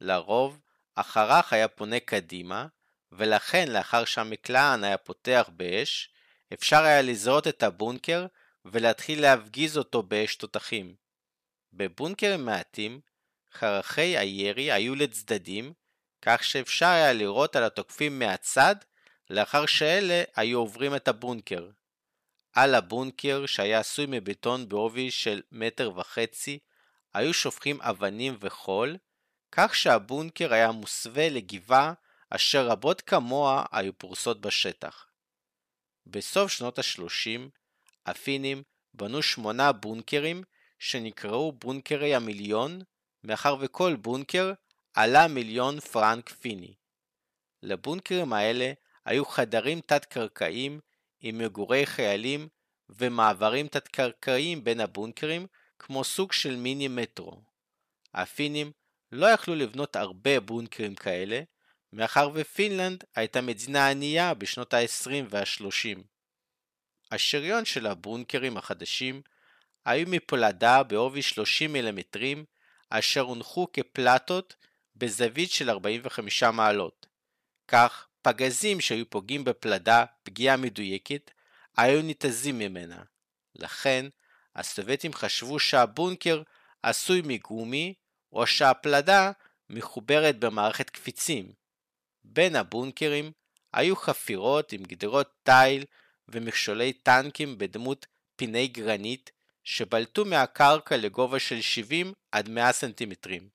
לרוב, 0.00 0.60
החרך 0.96 1.52
היה 1.52 1.68
פונה 1.68 2.00
קדימה, 2.00 2.66
ולכן 3.12 3.68
לאחר 3.68 4.04
שהמקלען 4.04 4.84
היה 4.84 4.96
פותח 4.96 5.50
באש, 5.56 6.10
אפשר 6.52 6.82
היה 6.82 7.02
לזהות 7.02 7.48
את 7.48 7.62
הבונקר 7.62 8.26
ולהתחיל 8.64 9.22
להפגיז 9.22 9.78
אותו 9.78 10.02
באש 10.02 10.36
תותחים. 10.36 10.94
בבונקרים 11.72 12.44
מעטים, 12.44 13.00
חרכי 13.52 14.18
הירי 14.18 14.72
היו 14.72 14.94
לצדדים, 14.94 15.72
כך 16.22 16.44
שאפשר 16.44 16.86
היה 16.86 17.12
לראות 17.12 17.56
על 17.56 17.64
התוקפים 17.64 18.18
מהצד 18.18 18.76
לאחר 19.30 19.66
שאלה 19.66 20.22
היו 20.36 20.58
עוברים 20.58 20.96
את 20.96 21.08
הבונקר. 21.08 21.68
על 22.52 22.74
הבונקר, 22.74 23.46
שהיה 23.46 23.80
עשוי 23.80 24.06
מבטון 24.08 24.68
בעובי 24.68 25.10
של 25.10 25.42
מטר 25.52 25.92
וחצי, 25.96 26.58
היו 27.14 27.34
שופכים 27.34 27.80
אבנים 27.80 28.36
וחול, 28.40 28.96
כך 29.52 29.74
שהבונקר 29.74 30.52
היה 30.52 30.72
מוסווה 30.72 31.28
לגבעה 31.28 31.92
אשר 32.30 32.66
רבות 32.66 33.00
כמוה 33.00 33.64
היו 33.72 33.98
פרוסות 33.98 34.40
בשטח. 34.40 35.06
בסוף 36.06 36.52
שנות 36.52 36.78
ה-30, 36.78 37.40
הפינים 38.06 38.62
בנו 38.94 39.22
שמונה 39.22 39.72
בונקרים 39.72 40.42
שנקראו 40.78 41.52
בונקרי 41.52 42.14
המיליון, 42.14 42.80
מאחר 43.24 43.56
וכל 43.60 43.96
בונקר 43.96 44.52
עלה 44.94 45.28
מיליון 45.28 45.80
פרנק 45.80 46.28
פיני. 46.28 46.74
לבונקרים 47.62 48.32
האלה 48.32 48.72
היו 49.04 49.24
חדרים 49.24 49.80
תת-קרקעיים 49.80 50.80
עם 51.20 51.38
מגורי 51.38 51.86
חיילים 51.86 52.48
ומעברים 52.88 53.68
תת-קרקעיים 53.68 54.64
בין 54.64 54.80
הבונקרים 54.80 55.46
כמו 55.78 56.04
סוג 56.04 56.32
של 56.32 56.56
מיני 56.56 56.88
מטרו. 56.88 57.42
הפינים 58.14 58.72
לא 59.12 59.26
יכלו 59.26 59.54
לבנות 59.54 59.96
הרבה 59.96 60.40
בונקרים 60.40 60.94
כאלה, 60.94 61.42
מאחר 61.92 62.30
ופינלנד 62.34 63.04
הייתה 63.16 63.40
מדינה 63.40 63.88
ענייה 63.88 64.34
בשנות 64.34 64.74
ה-20 64.74 65.10
וה-30. 65.30 65.98
השריון 67.10 67.64
של 67.64 67.86
הבונקרים 67.86 68.56
החדשים 68.56 69.22
היו 69.84 70.06
מפולדה 70.08 70.82
בעובי 70.82 71.22
30 71.22 71.72
מילימטרים, 71.72 72.44
אשר 72.90 73.20
הונחו 73.20 73.66
כפלטות 73.72 74.56
בזווית 74.96 75.50
של 75.50 75.70
45 75.70 76.42
מעלות. 76.42 77.06
כך, 77.68 78.08
פגזים 78.22 78.80
שהיו 78.80 79.10
פוגעים 79.10 79.44
בפלדה 79.44 80.04
פגיעה 80.22 80.56
מדויקת, 80.56 81.30
היו 81.76 82.02
ניתזים 82.02 82.58
ממנה. 82.58 83.02
לכן, 83.54 84.06
הסובייטים 84.56 85.12
חשבו 85.12 85.58
שהבונקר 85.58 86.42
עשוי 86.82 87.22
מגומי, 87.24 87.94
או 88.32 88.46
שהפלדה 88.46 89.30
מחוברת 89.70 90.38
במערכת 90.38 90.90
קפיצים. 90.90 91.52
בין 92.24 92.56
הבונקרים 92.56 93.32
היו 93.72 93.96
חפירות 93.96 94.72
עם 94.72 94.82
גדרות 94.82 95.30
תיל 95.42 95.84
ומכשולי 96.28 96.92
טנקים 96.92 97.58
בדמות 97.58 98.06
פיני 98.36 98.68
גרנית 98.68 99.30
שבלטו 99.64 100.24
מהקרקע 100.24 100.96
לגובה 100.96 101.38
של 101.38 101.60
70 101.60 102.12
עד 102.32 102.48
100 102.48 102.72
סנטימטרים. 102.72 103.48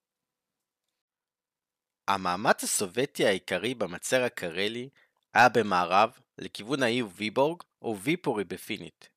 המאמץ 2.07 2.63
הסובייטי 2.63 3.25
העיקרי 3.25 3.74
במצר 3.74 4.24
הקרלי 4.24 4.89
היה 5.33 5.50
במערב 5.50 6.19
לכיוון 6.38 6.83
העיר 6.83 7.07
ויבורג 7.15 7.62
או 7.81 7.97
ויפורי 8.00 8.43
בפינית. 8.43 9.09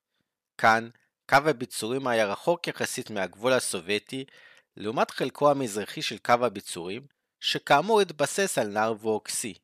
כאן, 0.58 0.88
קו 1.28 1.36
הביצורים 1.46 2.06
היה 2.06 2.26
רחוק 2.26 2.66
יחסית 2.66 3.10
מהגבול 3.10 3.52
הסובייטי 3.52 4.24
לעומת 4.76 5.10
חלקו 5.10 5.50
המזרחי 5.50 6.02
של 6.02 6.18
קו 6.18 6.32
הביצורים, 6.32 7.06
שכאמור 7.40 8.00
התבסס 8.00 8.58
על 8.58 8.68
נהר 8.68 8.92
ווקסי. 8.92 9.54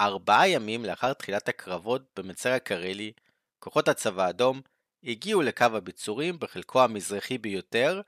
ארבעה 0.00 0.48
ימים 0.48 0.84
לאחר 0.84 1.12
תחילת 1.12 1.48
הקרבות 1.48 2.02
במצר 2.16 2.52
הקרלי, 2.52 3.12
כוחות 3.58 3.88
הצבא 3.88 4.24
האדום 4.24 4.60
הגיעו 5.04 5.42
לקו 5.42 5.64
הביצורים 5.64 6.38
בחלקו 6.38 6.82
המזרחי 6.82 7.38
ביותר, 7.38 8.00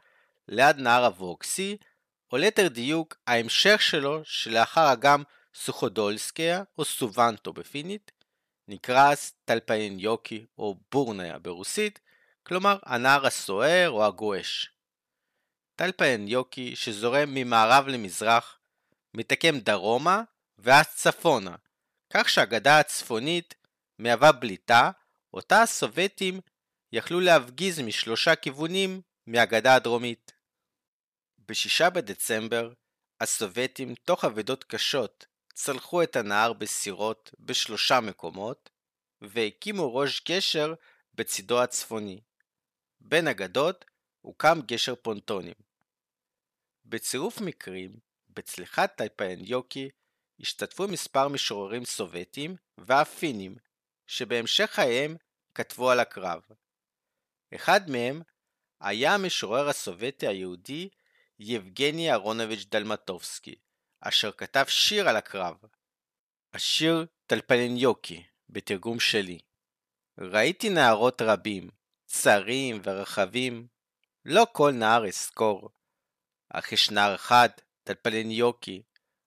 ליד 0.49 0.77
נהר 0.77 1.05
הווקסי, 1.05 1.77
או 2.33 2.37
ליתר 2.37 2.69
דיוק 2.69 3.17
ההמשך 3.27 3.83
שלו 3.83 4.21
שלאחר 4.25 4.93
אגם 4.93 5.23
סוכודולסקיה 5.55 6.63
או 6.79 6.85
סובאנטו 6.85 7.53
בפינית, 7.53 8.13
נקרא 8.69 9.15
טאיפלניוקי 9.45 10.47
או 10.59 10.77
בורניה 10.93 11.39
ברוסית, 11.39 12.01
כלומר 12.43 12.79
הנהר 12.83 13.27
הסוער 13.27 13.91
או 13.91 14.07
הגועש. 14.07 14.71
טאיפלניוקי 15.77 16.77
שזורם 16.77 17.35
ממערב 17.35 17.89
למזרח, 17.89 18.59
מתעקם 19.15 19.59
דרומה 19.59 20.23
ואז 20.59 20.87
צפונה, 20.95 21.57
כך 22.11 22.29
שהגדה 22.29 22.79
הצפונית 22.79 23.55
מהווה 23.99 24.33
בליטה, 24.33 24.91
אותה 25.35 25.63
הסובייטים 25.63 26.41
יכלו 26.93 27.21
להפגיז 27.21 27.81
משלושה 27.81 28.35
כיוונים 28.35 29.01
מהגדה 29.27 29.75
הדרומית. 29.75 30.36
ב-6 31.49 31.91
בדצמבר, 31.91 32.73
הסובייטים, 33.21 33.95
תוך 33.95 34.25
אבדות 34.25 34.65
קשות, 34.65 35.27
צלחו 35.55 36.03
את 36.03 36.17
הנהר 36.17 36.53
בסירות 36.53 37.31
בשלושה 37.41 38.01
מקומות, 38.01 38.71
והקימו 39.21 39.95
ראש 39.95 40.23
גשר 40.29 40.75
בצידו 41.15 41.63
הצפוני. 41.63 42.21
בין 43.01 43.29
הגדות 43.29 43.85
הוקם 44.21 44.59
גשר 44.67 44.95
פונטונים. 44.95 45.55
בצירוף 46.85 47.41
מקרים, 47.41 47.97
בצליחת 48.29 48.97
טייפלניוקי 48.97 49.91
השתתפו 50.41 50.89
מספר 50.89 51.29
משוררים 51.29 51.85
סובייטים 51.85 52.57
ואף 52.79 53.19
פינים, 53.19 53.57
שבהמשך 54.07 54.71
חייהם 54.71 55.17
כתבו 55.55 55.91
על 55.91 56.01
הקרב. 56.01 56.43
אחד 57.55 57.91
מהם 57.91 58.23
היה 58.81 59.15
המשורר 59.15 59.69
הסובייטי 59.69 60.27
היהודי 60.27 60.89
יבגני 61.39 62.11
אהרונוביץ' 62.11 62.67
דלמטובסקי, 62.71 63.55
אשר 64.01 64.33
כתב 64.33 64.65
שיר 64.69 65.09
על 65.09 65.17
הקרב. 65.17 65.57
השיר 66.55 67.07
טלפניניוקי, 67.27 68.25
בתרגום 68.49 69.01
שלי. 69.01 69.39
ראיתי 70.19 70.71
נערות 70.71 71.23
רבים, 71.23 71.71
צרים 72.07 72.81
ורחבים, 72.85 73.67
לא 74.25 74.47
כל 74.53 74.71
נער 74.71 75.09
אזכור. 75.09 75.71
אך 76.49 76.73
יש 76.73 76.91
נער 76.91 77.15
אחד, 77.15 77.49
טלפניניוקי, 77.85 78.83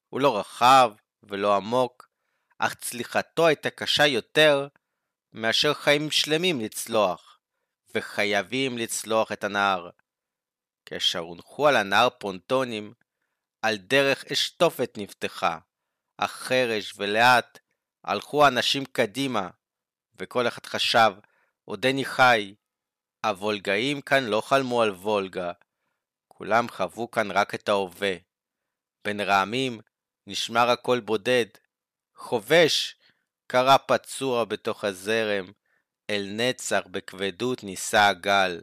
הוא 0.09 0.21
לא 0.21 0.39
רחב 0.39 0.91
ולא 1.23 1.55
עמוק, 1.55 2.09
אך 2.57 2.73
צליחתו 2.73 3.47
הייתה 3.47 3.69
קשה 3.69 4.05
יותר 4.07 4.67
מאשר 5.33 5.73
חיים 5.73 6.11
שלמים 6.11 6.61
לצלוח, 6.61 7.39
וחייבים 7.95 8.77
לצלוח 8.77 9.31
את 9.31 9.43
הנהר. 9.43 9.89
כאשר 10.89 11.19
הונחו 11.19 11.67
על 11.67 11.75
הנהר 11.75 12.09
פונטונים, 12.09 12.93
על 13.61 13.77
דרך 13.77 14.25
אשתופת 14.31 14.97
נפתחה, 14.97 15.57
אך 16.17 16.31
חרש 16.31 16.93
ולאט 16.97 17.59
הלכו 18.03 18.45
האנשים 18.45 18.85
קדימה, 18.85 19.49
וכל 20.19 20.47
אחד 20.47 20.65
חשב, 20.65 21.11
עודני 21.65 22.05
חי. 22.05 22.55
הוולגאים 23.25 24.01
כאן 24.01 24.23
לא 24.23 24.41
חלמו 24.41 24.81
על 24.81 24.89
וולגה, 24.89 25.51
כולם 26.27 26.69
חוו 26.69 27.11
כאן 27.11 27.31
רק 27.31 27.55
את 27.55 27.69
ההווה. 27.69 28.15
בין 29.05 29.21
רעמים 29.21 29.79
נשמע 30.27 30.65
רק 30.65 30.81
קול 30.81 30.99
בודד. 30.99 31.45
חובש! 32.15 32.95
קרא 33.47 33.77
פצוע 33.87 34.45
בתוך 34.45 34.83
הזרם, 34.83 35.51
אל 36.09 36.27
נצר 36.31 36.81
בכבדות 36.91 37.63
נישא 37.63 37.97
הגל. 37.97 38.61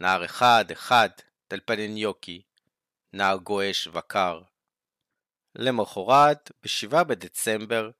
נער 0.00 0.24
אחד 0.24 0.64
אחד, 0.72 1.10
טלפניניוקי, 1.48 2.42
נער 3.12 3.36
גועש 3.36 3.88
וקר. 3.92 4.42
למחרת, 5.54 6.50
ב-7 6.62 7.04
בדצמבר, 7.04 7.90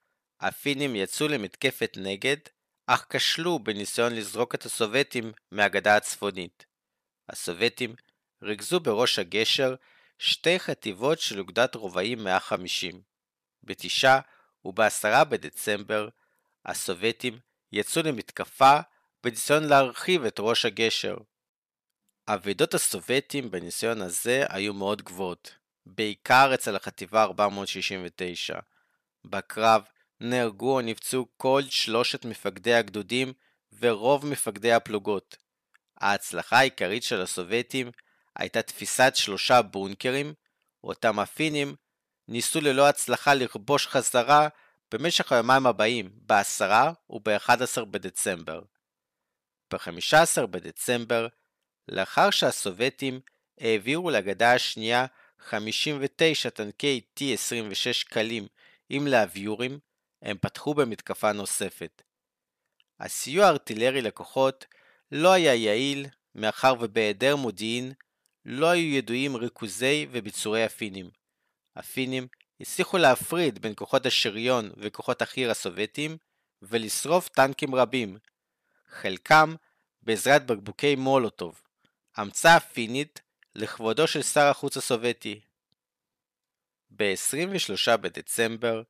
הפינים 0.41 0.97
יצאו 0.97 1.29
למתקפת 1.29 1.97
נגד, 1.97 2.37
אך 2.87 3.07
כשלו 3.11 3.59
בניסיון 3.59 4.15
לזרוק 4.15 4.55
את 4.55 4.65
הסובייטים 4.65 5.33
מהגדה 5.51 5.97
הצפונית. 5.97 6.67
הסובייטים 7.29 7.95
ריכזו 8.43 8.81
בראש 8.81 9.19
הגשר 9.19 9.75
שתי 10.19 10.59
חטיבות 10.59 11.21
של 11.21 11.39
אוגדת 11.39 11.75
רובעים 11.75 12.25
150. 12.25 13.03
בתשעה 13.65 14.21
וב-10 14.65 15.25
בדצמבר, 15.25 16.09
הסובייטים 16.65 17.39
יצאו 17.73 18.03
למתקפה 18.03 18.79
בניסיון 19.25 19.65
להרחיב 19.65 20.25
את 20.25 20.37
ראש 20.39 20.65
הגשר. 20.65 21.17
אבדות 22.29 22.75
הסובייטים 22.75 23.51
בניסיון 23.51 24.03
הזה 24.03 24.45
היו 24.49 24.75
מאוד 24.75 25.03
גבוהות, 25.03 25.55
בעיקר 25.87 26.51
אצל 26.55 26.77
החטיבה 26.77 27.23
469. 27.23 28.59
בקרב 29.25 29.83
נהרגו 30.21 30.75
או 30.75 30.81
נפצעו 30.81 31.27
כל 31.37 31.63
שלושת 31.71 32.25
מפקדי 32.25 32.75
הגדודים 32.75 33.33
ורוב 33.81 34.27
מפקדי 34.27 34.73
הפלוגות. 34.73 35.37
ההצלחה 36.01 36.59
העיקרית 36.59 37.03
של 37.03 37.21
הסובייטים 37.21 37.91
הייתה 38.37 38.63
תפיסת 38.63 39.13
שלושה 39.15 39.63
בונקרים, 39.63 40.35
אותם 40.85 41.19
הפינים 41.19 41.75
ניסו 42.29 42.61
ללא 42.61 42.89
הצלחה 42.89 43.35
לכבוש 43.35 43.87
חזרה 43.87 44.49
במשך 44.93 45.33
היומיים 45.33 45.67
הבאים, 45.67 46.11
ב-10 46.27 46.93
וב-11 47.11 47.85
בדצמבר. 47.85 48.63
ב-15 49.73 50.47
בדצמבר 50.47 51.29
לאחר 51.89 52.31
שהסובייטים 52.31 53.21
העבירו 53.61 54.11
לגדה 54.11 54.55
השנייה 54.55 55.07
59 55.39 56.51
טנקי 56.51 57.01
T-26 57.19 58.09
קלים 58.09 58.47
עם 58.89 59.07
להביורים, 59.07 59.79
הם 60.23 60.39
פתחו 60.41 60.75
במתקפה 60.75 61.33
נוספת. 61.33 62.03
הסיוע 63.01 63.47
הארטילרי 63.47 64.03
לכוחות 64.03 64.67
לא 65.13 65.33
היה 65.33 65.55
יעיל, 65.55 66.07
מאחר 66.35 66.75
ובהיעדר 66.81 67.37
מודיעין 67.37 67.93
לא 68.45 68.67
היו 68.67 68.97
ידועים 68.97 69.37
ריכוזי 69.37 70.07
וביצורי 70.11 70.65
הפינים. 70.65 71.11
הפינים 71.77 72.27
הצליחו 72.61 72.99
להפריד 72.99 73.59
בין 73.59 73.73
כוחות 73.77 74.07
השריון 74.07 74.71
וכוחות 74.77 75.23
החי"ר 75.23 75.51
הסובייטים 75.51 76.17
ולשרוף 76.63 77.29
טנקים 77.29 77.75
רבים, 77.75 78.19
חלקם 78.89 79.55
בעזרת 80.03 80.47
בקבוקי 80.47 80.97
מולוטוב. 80.97 81.63
המצאה 82.17 82.61
פינית 82.61 83.21
לכבודו 83.55 84.07
של 84.07 84.23
שר 84.23 84.47
החוץ 84.47 84.77
הסובייטי. 84.77 85.41
ב-23 86.91 87.97
בדצמבר 87.97 88.83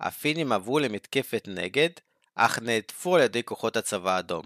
הפינים 0.00 0.52
עברו 0.52 0.78
למתקפת 0.78 1.44
נגד, 1.48 1.90
אך 2.34 2.58
נהדפו 2.58 3.16
על 3.16 3.22
ידי 3.22 3.44
כוחות 3.44 3.76
הצבא 3.76 4.16
האדום. 4.16 4.44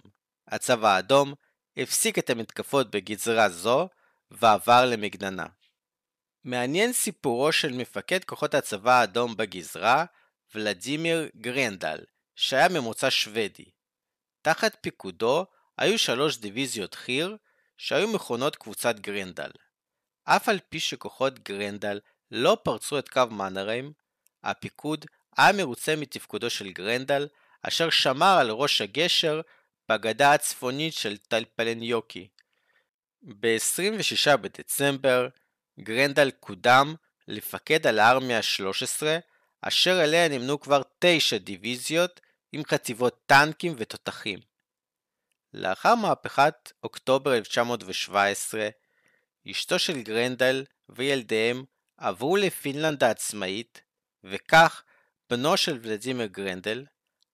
הצבא 0.49 0.89
האדום 0.89 1.35
הפסיק 1.77 2.19
את 2.19 2.31
המתקפות 2.31 2.91
בגזרה 2.91 3.49
זו 3.49 3.89
ועבר 4.31 4.85
למגננה. 4.87 5.47
מעניין 6.45 6.93
סיפורו 6.93 7.53
של 7.53 7.73
מפקד 7.73 8.25
כוחות 8.25 8.55
הצבא 8.55 9.01
האדום 9.01 9.37
בגזרה, 9.37 10.05
ולדימיר 10.55 11.29
גרנדל, 11.37 11.99
שהיה 12.35 12.69
ממוצא 12.69 13.11
שוודי. 13.11 13.65
תחת 14.43 14.77
פיקודו 14.81 15.47
היו 15.79 15.99
שלוש 15.99 16.39
דיוויזיות 16.39 16.95
חי"ר 16.95 17.37
שהיו 17.77 18.09
מכונות 18.09 18.57
קבוצת 18.57 19.01
גרנדל. 19.01 19.51
אף 20.25 20.49
על 20.49 20.59
פי 20.69 20.81
שכוחות 20.81 21.39
גרנדל 21.39 22.01
לא 22.31 22.59
פרצו 22.63 22.99
את 22.99 23.09
קו 23.09 23.23
מנרהיים, 23.31 23.93
הפיקוד 24.45 25.05
היה 25.37 25.53
מרוצה 25.53 25.97
מתפקודו 25.97 26.51
של 26.51 26.73
גרנדל, 26.73 27.29
אשר 27.63 27.91
שמר 27.91 28.37
על 28.41 28.51
ראש 28.51 28.81
הגשר 28.81 29.41
בגדה 29.89 30.33
הצפונית 30.33 30.95
של 30.95 31.17
טייפלניוקי. 31.17 32.29
ב-26 33.23 34.37
בדצמבר 34.37 35.29
גרנדל 35.81 36.31
קודם 36.31 36.95
לפקד 37.29 37.87
על 37.87 37.99
הארמיה 37.99 38.39
ה-13, 38.39 39.03
אשר 39.63 40.05
אליה 40.05 40.29
נמנו 40.29 40.61
כבר 40.61 40.83
תשע 40.99 41.39
דיוויזיות 41.39 42.21
עם 42.53 42.63
חטיבות 42.65 43.23
טנקים 43.27 43.75
ותותחים. 43.77 44.56
לאחר 45.55 45.95
מהפכת 45.95 46.73
אוקטובר 46.83 47.35
1917, 47.37 48.69
אשתו 49.51 49.79
של 49.79 50.03
גרנדל 50.03 50.65
וילדיהם 50.89 51.65
עברו 51.97 52.37
לפינלנד 52.37 53.05
העצמאית, 53.05 53.83
וכך 54.25 54.83
בנו 55.31 55.57
של 55.57 55.79
ולדימיר 55.83 56.27
גרנדל, 56.27 56.85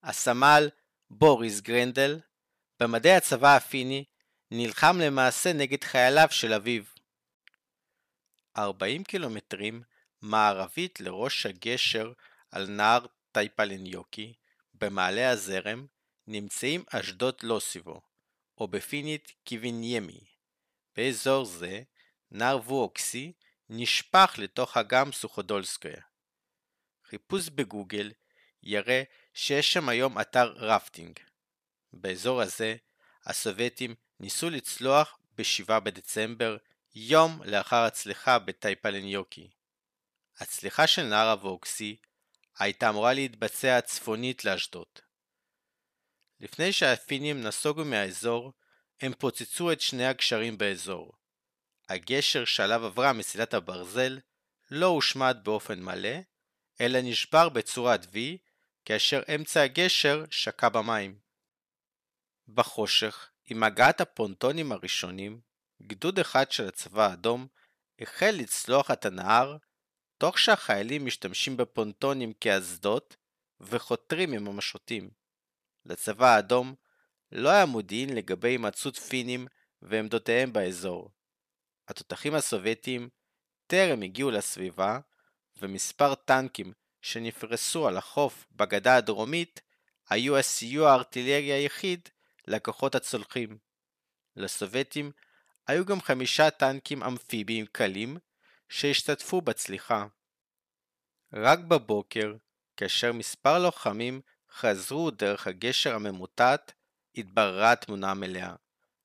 הסמל 0.03 0.68
בוריס 1.11 1.61
גרנדל, 1.61 2.20
במדי 2.81 3.12
הצבא 3.12 3.57
הפיני, 3.57 4.05
נלחם 4.51 4.98
למעשה 5.01 5.53
נגד 5.53 5.85
חייליו 5.85 6.29
של 6.31 6.53
אביו. 6.53 6.83
40 8.57 9.05
קילומטרים 9.05 9.83
מערבית 10.22 11.01
לראש 11.01 11.46
הגשר 11.46 12.12
על 12.51 12.66
נהר 12.68 13.07
טייפלניוקי, 13.33 14.33
במעלה 14.75 15.31
הזרם, 15.31 15.87
נמצאים 16.27 16.85
אשדות 16.89 17.45
לוסבו, 17.45 18.01
או 18.59 18.69
בפינית 18.69 19.33
קיוויניימי. 19.45 20.21
באזור 20.97 21.45
זה, 21.45 21.83
נהר 22.31 22.57
ווקסי 22.57 23.33
נשפך 23.69 24.35
לתוך 24.39 24.77
אגם 24.77 25.13
סוחודולסקויה. 25.12 26.03
חיפוש 27.05 27.49
בגוגל 27.49 28.13
יראה 28.63 29.03
שיש 29.35 29.73
שם 29.73 29.89
היום 29.89 30.21
אתר 30.21 30.53
רפטינג. 30.57 31.19
באזור 31.93 32.41
הזה, 32.41 32.77
הסובייטים 33.25 33.95
ניסו 34.21 34.51
לצלוח 34.51 35.19
ב-7 35.39 35.81
בדצמבר, 35.81 36.57
יום 36.95 37.43
לאחר 37.45 37.83
הצליחה 37.85 38.39
בטייפלניוקי. 38.39 39.51
הצליחה 40.39 40.87
של 40.87 41.03
נהר 41.03 41.31
הווקסי 41.31 41.97
הייתה 42.59 42.89
אמורה 42.89 43.13
להתבצע 43.13 43.81
צפונית 43.81 44.45
לאשדוד. 44.45 44.87
לפני 46.43 46.73
שהפינים 46.73 47.41
נסוגו 47.41 47.85
מהאזור, 47.85 48.53
הם 49.01 49.13
פוצצו 49.19 49.73
את 49.73 49.81
שני 49.81 50.07
הגשרים 50.07 50.59
באזור. 50.59 51.13
הגשר 51.89 52.45
שעליו 52.45 52.87
עברה 52.87 53.13
מסילת 53.13 53.55
הברזל 53.55 54.19
לא 54.71 54.87
הושמד 54.87 55.37
באופן 55.43 55.81
מלא, 55.83 56.19
אלא 56.81 56.99
נשבר 57.03 57.49
בצורת 57.49 58.05
V, 58.05 58.17
כאשר 58.85 59.23
אמצע 59.35 59.63
הגשר 59.63 60.25
שקע 60.31 60.69
במים. 60.69 61.19
בחושך, 62.49 63.31
עם 63.45 63.63
הגעת 63.63 64.01
הפונטונים 64.01 64.73
הראשונים, 64.73 65.41
גדוד 65.83 66.19
אחד 66.19 66.51
של 66.51 66.69
הצבא 66.69 67.11
האדום 67.11 67.47
החל 68.01 68.35
לצלוח 68.39 68.91
את 68.91 69.05
הנהר, 69.05 69.57
תוך 70.19 70.39
שהחיילים 70.39 71.07
משתמשים 71.07 71.57
בפונטונים 71.57 72.33
כאסדות 72.33 73.17
וחותרים 73.61 74.33
עם 74.33 74.49
המשוטים. 74.49 75.22
לצבא 75.87 76.35
האדום 76.35 76.75
לא 77.33 77.49
היה 77.49 77.66
מודיעין 77.66 78.14
לגבי 78.14 78.49
הימצאות 78.49 78.97
פינים 78.97 79.47
ועמדותיהם 79.83 80.53
באזור. 80.53 81.11
התותחים 81.88 82.35
הסובייטים 82.35 83.09
טרם 83.66 84.03
הגיעו 84.03 84.31
לסביבה, 84.31 84.99
ומספר 85.57 86.14
טנקים 86.14 86.73
שנפרסו 87.03 87.88
על 87.88 87.97
החוף 87.97 88.47
בגדה 88.53 88.97
הדרומית 88.97 89.61
היו 90.09 90.37
הסיוע 90.37 90.90
הארטילרי 90.90 91.53
היחיד 91.53 92.09
לכוחות 92.47 92.95
הצולחים. 92.95 93.59
לסובייטים 94.37 95.12
היו 95.66 95.85
גם 95.85 96.01
חמישה 96.01 96.51
טנקים 96.51 97.03
אמפיביים 97.03 97.66
קלים 97.66 98.16
שהשתתפו 98.68 99.40
בצליחה. 99.40 100.07
רק 101.33 101.59
בבוקר, 101.59 102.35
כאשר 102.77 103.12
מספר 103.12 103.59
לוחמים 103.59 104.21
חזרו 104.57 105.11
דרך 105.11 105.47
הגשר 105.47 105.95
הממוטט, 105.95 106.73
התבררה 107.17 107.73
התמונה 107.73 108.11
המלאה. 108.11 108.55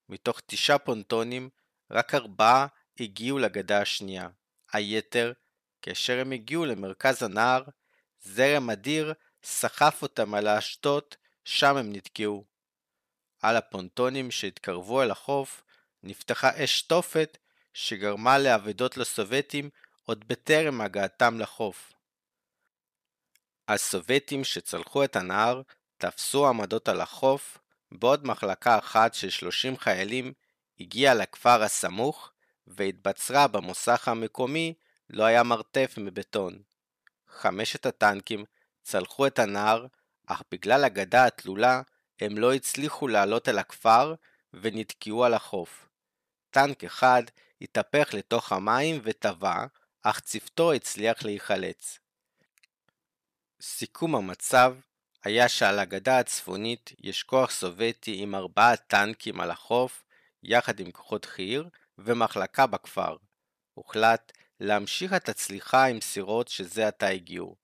מתוך 0.10 0.42
תשעה 0.46 0.78
פונטונים, 0.78 1.50
רק 1.92 2.16
ארבעה 2.16 2.68
הגיעו 3.00 3.38
לגדה 3.40 3.82
השנייה. 3.82 4.30
היתר, 4.74 5.34
כאשר 5.82 6.20
הם 6.20 6.32
הגיעו 6.32 6.66
למרכז 6.66 7.24
הנהר, 7.24 7.64
זרם 8.22 8.70
אדיר 8.70 9.14
סחף 9.44 10.02
אותם 10.02 10.34
על 10.34 10.48
האשדות, 10.48 11.18
שם 11.46 11.78
הם 11.78 11.94
נתקעו. 11.94 12.46
על 13.42 13.56
הפונטונים 13.56 14.32
שהתקרבו 14.32 15.04
אל 15.04 15.12
החוף, 15.12 15.64
נפתחה 16.04 16.64
אש 16.64 16.82
תופת 16.82 17.38
שגרמה 17.74 18.38
לאבדות 18.38 18.98
לסובייטים 18.98 19.70
עוד 20.06 20.28
בטרם 20.28 20.82
הגעתם 20.82 21.40
לחוף. 21.40 21.94
הסובייטים 23.68 24.44
שצלחו 24.44 25.04
את 25.04 25.16
הנהר 25.16 25.62
תפסו 25.98 26.48
עמדות 26.48 26.90
על 26.90 27.02
החוף, 27.02 27.58
בעוד 27.92 28.28
מחלקה 28.28 28.78
אחת 28.78 29.14
של 29.14 29.30
30 29.30 29.78
חיילים 29.78 30.34
הגיעה 30.80 31.14
לכפר 31.14 31.64
הסמוך 31.64 32.32
והתבצרה 32.68 33.48
במוסך 33.48 34.08
המקומי 34.08 34.74
לא 35.10 35.24
היה 35.24 35.44
מרתף 35.44 35.94
מבטון. 35.98 36.60
חמשת 37.28 37.86
הטנקים 37.86 38.46
צלחו 38.84 39.28
את 39.28 39.40
הנהר, 39.40 39.86
אך 40.26 40.44
בגלל 40.52 40.84
הגדה 40.84 41.26
התלולה 41.26 41.82
הם 42.20 42.38
לא 42.38 42.54
הצליחו 42.54 43.08
לעלות 43.08 43.50
אל 43.50 43.60
הכפר 43.60 44.14
ונתקעו 44.54 45.26
על 45.26 45.34
החוף. 45.34 45.88
טנק 46.50 46.84
אחד 46.84 47.24
התהפך 47.62 48.10
לתוך 48.14 48.52
המים 48.52 49.02
וטבע, 49.04 49.66
אך 50.02 50.20
צוותו 50.20 50.74
הצליח 50.74 51.24
להיחלץ. 51.24 52.00
סיכום 53.62 54.16
המצב 54.16 54.76
היה 55.24 55.50
שעל 55.50 55.80
הגדה 55.80 56.20
הצפונית 56.20 56.92
יש 57.00 57.24
כוח 57.24 57.52
סובייטי 57.52 58.16
עם 58.24 58.36
ארבעה 58.36 58.78
טנקים 58.78 59.42
על 59.42 59.52
החוף, 59.52 60.04
יחד 60.44 60.80
עם 60.80 60.92
כוחות 60.92 61.26
חי"ר 61.26 61.64
ומחלקה 61.98 62.68
בכפר. 62.68 63.16
הוחלט 63.74 64.32
להמשיך 64.60 65.14
את 65.14 65.30
הצליחה 65.30 65.86
עם 65.86 66.02
סירות 66.02 66.48
שזה 66.48 66.88
עתה 66.88 67.08
הגיעו. 67.08 67.56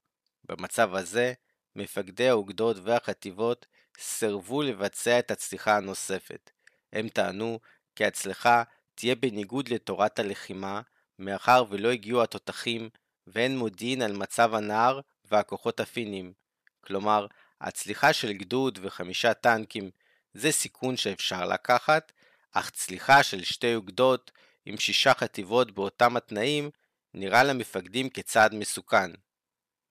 במצב 0.43 0.95
הזה, 0.95 1.34
מפקדי 1.75 2.29
האוגדות 2.29 2.77
והחטיבות 2.84 3.65
סירבו 3.99 4.62
לבצע 4.62 5.19
את 5.19 5.32
הצליחה 5.32 5.77
הנוספת. 5.77 6.51
הם 6.93 7.10
טענו 7.10 7.60
כי 7.95 8.06
הצליחה 8.06 8.63
תהיה 8.95 9.15
בניגוד 9.15 9.69
לתורת 9.69 10.19
הלחימה, 10.19 10.82
מאחר 11.19 11.63
ולא 11.69 11.91
הגיעו 11.91 12.23
התותחים 12.23 12.89
ואין 13.27 13.58
מודיעין 13.58 14.01
על 14.01 14.13
מצב 14.13 14.56
הנהר 14.56 14.99
והכוחות 15.34 15.80
הפינים. 15.80 16.34
כלומר, 16.82 17.28
הצליחה 17.62 18.13
של 18.13 18.34
גדוד 18.34 18.80
וחמישה 18.82 19.34
טנקים 19.34 19.89
זה 20.34 20.52
סיכון 20.52 20.98
שאפשר 20.98 21.46
לקחת, 21.46 22.12
אך 22.52 22.69
צליחה 22.69 23.24
של 23.24 23.43
שתי 23.43 23.76
אוגדות 23.76 24.32
עם 24.65 24.78
שישה 24.78 25.13
חטיבות 25.13 25.72
באותם 25.72 26.17
התנאים 26.17 26.69
נראה 27.13 27.43
למפקדים 27.43 28.10
כצעד 28.10 28.56
מסוכן. 28.56 29.12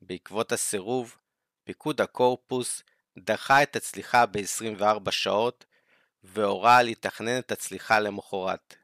בעקבות 0.01 0.53
הסירוב, 0.53 1.17
פיקוד 1.65 2.01
הקורפוס 2.01 2.83
דחה 3.19 3.63
את 3.63 3.77
הצליחה 3.77 4.27
ב-24 4.27 5.11
שעות 5.11 5.65
והורה 6.25 6.83
לתכנן 6.83 7.39
את 7.39 7.53
הצליחה 7.53 8.01
למחרת. 8.01 8.77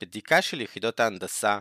בדיקה 0.00 0.42
של 0.42 0.60
יחידות 0.60 1.00
ההנדסה 1.00 1.58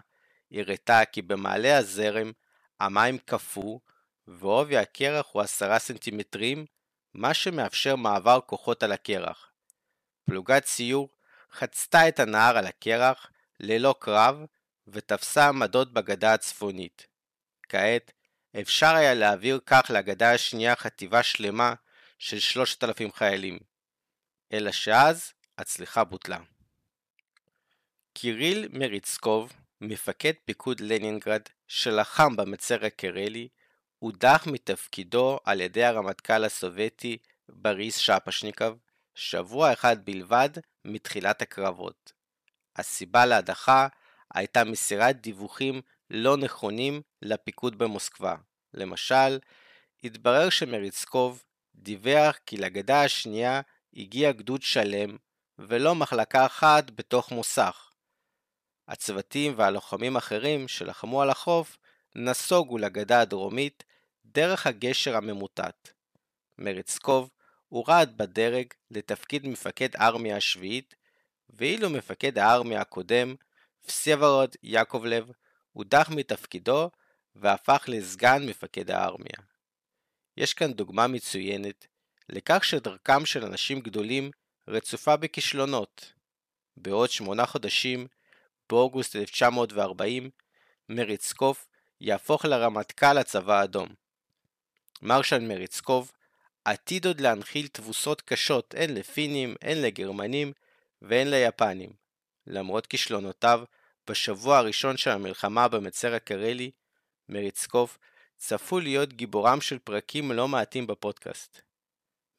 הראתה 0.52 1.06
כי 1.06 1.21
במעלה 1.21 1.78
הזרם 1.78 2.32
המים 2.80 3.17
קפוא 3.17 3.80
ועובי 4.27 4.77
הקרח 4.77 5.25
הוא 5.31 5.41
10 5.41 5.79
סנטימטרים, 5.79 6.65
מה 7.13 7.33
שמאפשר 7.33 7.95
מעבר 7.95 8.39
כוחות 8.45 8.83
על 8.83 8.91
הקרח. 8.91 9.51
פלוגת 10.25 10.63
ציור 10.63 11.09
חצתה 11.51 12.07
את 12.07 12.19
הנהר 12.19 12.57
על 12.57 12.67
הקרח 12.67 13.31
ללא 13.59 13.95
קרב 13.99 14.45
ותפסה 14.88 15.47
עמדות 15.47 15.93
בגדה 15.93 16.33
הצפונית. 16.33 17.07
כעת 17.69 18.12
אפשר 18.62 18.95
היה 18.95 19.13
להעביר 19.13 19.59
כך 19.65 19.91
לגדה 19.93 20.33
השנייה 20.33 20.75
חטיבה 20.75 21.23
שלמה 21.23 21.73
של 22.19 22.39
3,000 22.39 23.12
חיילים. 23.12 23.59
אלא 24.53 24.71
שאז 24.71 25.33
הצליחה 25.57 26.03
בוטלה. 26.03 26.39
קיריל 28.13 28.67
מריצקוב, 28.71 29.53
מפקד 29.81 30.33
פיקוד 30.45 30.79
לנינגרד 30.79 31.41
שלחם 31.67 32.36
במצר 32.36 32.86
הקרלי, 32.86 33.47
הודח 34.04 34.44
מתפקידו 34.48 35.39
על 35.44 35.62
ידי 35.62 35.84
הרמטכ"ל 35.84 36.44
הסובייטי 36.44 37.18
בריס 37.50 37.98
שפשניקוב 37.98 38.80
שבוע 39.16 39.74
אחד 39.74 40.06
בלבד 40.06 40.50
מתחילת 40.86 41.42
הקרבות. 41.42 42.13
הסיבה 42.76 43.26
להדחה 43.26 43.88
הייתה 44.34 44.63
מסירת 44.63 45.22
דיווחים 45.22 45.82
לא 46.10 46.38
נכונים 46.38 47.02
לפיקוד 47.22 47.78
במוסקבה. 47.78 48.36
למשל, 48.74 49.39
התברר 50.04 50.50
שמריצקוב 50.50 51.44
דיווח 51.76 52.38
כי 52.46 52.58
לגדה 52.58 53.04
השנייה 53.04 53.62
הגיע 53.94 54.32
גדוד 54.32 54.62
שלם 54.62 55.18
ולא 55.60 55.96
מחלקה 55.96 56.46
אחת 56.46 56.92
בתוך 56.92 57.32
מוסך. 57.32 57.92
הצוותים 58.88 59.54
והלוחמים 59.58 60.16
האחרים 60.16 60.68
שלחמו 60.68 61.22
על 61.22 61.30
החוף 61.30 61.78
נסוגו 62.16 62.78
לגדה 62.78 63.22
הדרומית 63.22 63.84
דרך 64.25 64.67
הגשר 64.67 65.15
הממוטט. 65.15 65.89
מרצקוב 66.58 67.30
הורד 67.69 68.09
בדרג 68.17 68.67
לתפקיד 68.91 69.47
מפקד 69.47 69.95
ארמיה 69.95 70.38
השביעית, 70.38 70.95
ואילו 71.49 71.89
מפקד 71.89 72.38
הארמיה 72.38 72.81
הקודם, 72.81 73.36
וסבולוד 73.86 74.56
יעקובלב, 74.63 75.31
הודח 75.71 76.09
מתפקידו 76.09 76.89
והפך 77.36 77.86
לסגן 77.88 78.45
מפקד 78.45 78.91
הארמיה. 78.91 79.38
יש 80.38 80.53
כאן 80.53 80.73
דוגמה 80.73 81.07
מצוינת 81.07 81.88
לכך 82.29 82.63
שדרכם 82.63 83.25
של 83.25 83.45
אנשים 83.45 83.79
גדולים 83.79 84.31
רצופה 84.67 85.17
בכישלונות. 85.17 86.13
בעוד 86.77 87.09
שמונה 87.09 87.45
חודשים, 87.45 88.07
באוגוסט 88.69 89.15
1940, 89.15 90.29
מריצקוב 90.89 91.65
יהפוך 92.01 92.45
לרמטכ"ל 92.45 93.17
הצבא 93.17 93.59
האדום. 93.59 94.03
מרשל 95.01 95.39
מריצקוב 95.39 96.12
עתיד 96.65 97.06
עוד 97.06 97.21
להנחיל 97.21 97.67
תבוסות 97.67 98.21
קשות 98.21 98.75
הן 98.77 98.93
לפינים, 98.93 99.56
הן 99.62 99.77
לגרמנים 99.82 100.53
והן 101.01 101.27
ליפנים. 101.27 101.93
למרות 102.47 102.88
כישלונותיו, 102.88 103.63
בשבוע 104.08 104.58
הראשון 104.58 104.97
של 104.97 105.10
המלחמה 105.10 105.67
במצר 105.67 106.13
הקרלי, 106.13 106.71
מריצקוב 107.29 107.97
צפו 108.38 108.79
להיות 108.79 109.13
גיבורם 109.13 109.62
של 109.62 109.79
פרקים 109.79 110.32
לא 110.32 110.47
מעטים 110.47 110.88
בפודקאסט. 110.88 111.62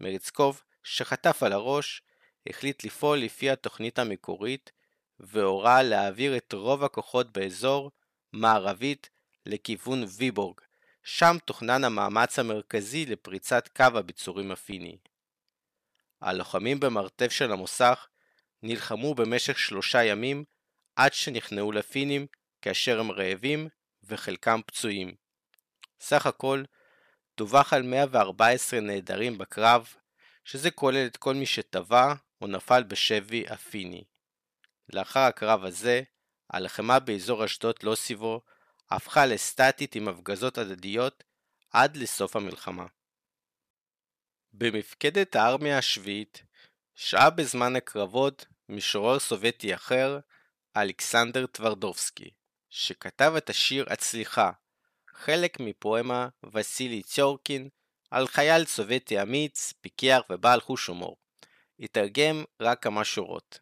מריצקוב, 0.01 0.63
שחטף 0.83 1.43
על 1.43 1.53
הראש, 1.53 2.03
החליט 2.47 2.85
לפעול 2.85 3.19
לפי 3.19 3.51
התוכנית 3.51 3.99
המקורית, 3.99 4.73
והורה 5.21 5.83
להעביר 5.83 6.37
את 6.37 6.53
רוב 6.53 6.85
הכוחות 6.85 7.33
באזור 7.33 7.91
מערבית 8.33 9.11
לכיוון 9.47 10.05
ויבורג, 10.17 10.61
שם 11.05 11.37
תוכנן 11.45 11.85
המאמץ 11.85 12.39
המרכזי 12.39 13.07
לפריצת 13.07 13.69
קו 13.77 13.85
הביצורים 13.95 14.53
הפיני. 14.53 14.97
הלוחמים 16.21 16.81
במרתף 16.81 17.33
של 17.33 17.53
המוסך 17.53 18.09
נלחמו 18.63 19.15
במשך 19.15 19.59
שלושה 19.59 20.05
ימים 20.05 20.45
עד 20.97 21.13
שנכנעו 21.13 21.73
לפינים 21.73 22.27
כאשר 22.63 23.01
הם 23.01 23.11
רעבים 23.11 23.69
וחלקם 24.05 24.61
פצועים. 24.67 25.15
סך 26.01 26.27
הכל 26.27 26.65
דווח 27.37 27.73
על 27.73 27.83
114 27.83 28.81
נעדרים 28.81 29.39
בקרב, 29.39 29.95
שזה 30.45 30.71
כולל 30.71 31.07
את 31.07 31.17
כל 31.17 31.35
מי 31.35 31.47
שטבע 31.47 32.15
או 32.41 32.47
נפל 32.47 32.83
בשבי 32.83 33.45
הפיני. 33.49 34.05
לאחר 34.93 35.21
הקרב 35.21 35.65
הזה, 35.65 36.03
הלחמה 36.51 36.99
באזור 36.99 37.45
אשדוד 37.45 37.77
לוסיבו 37.83 38.41
הפכה 38.91 39.27
לסטטית 39.27 39.95
עם 39.95 40.09
הפגזות 40.09 40.59
הדדיות 40.59 41.25
עד 41.71 41.97
לסוף 41.97 42.37
המלחמה. 42.37 42.87
במפקדת 44.53 45.37
הארמיה 45.37 45.79
השביעית 45.79 46.43
שהה 46.95 47.31
בזמן 47.31 47.77
הקרבות 47.77 48.47
משורר 48.69 49.19
סובייטי 49.19 49.75
אחר, 49.75 50.19
אלכסנדר 50.77 51.47
טברדובסקי, 51.47 52.31
שכתב 52.71 53.33
את 53.37 53.51
השיר 53.51 53.87
"הצליחה", 53.91 54.51
חלק 55.09 55.61
מפואמה 55.61 56.29
וסילי 56.53 57.03
ציורקין 57.03 57.69
על 58.11 58.27
חייל 58.27 58.65
סובייטי 58.65 59.23
אמיץ, 59.23 59.73
פיקח 59.81 60.21
ובעל 60.31 60.61
חוש 60.61 60.87
הומור. 60.87 61.17
התרגם 61.81 62.45
רק 62.61 62.83
כמה 62.83 63.05
שורות. 63.05 63.59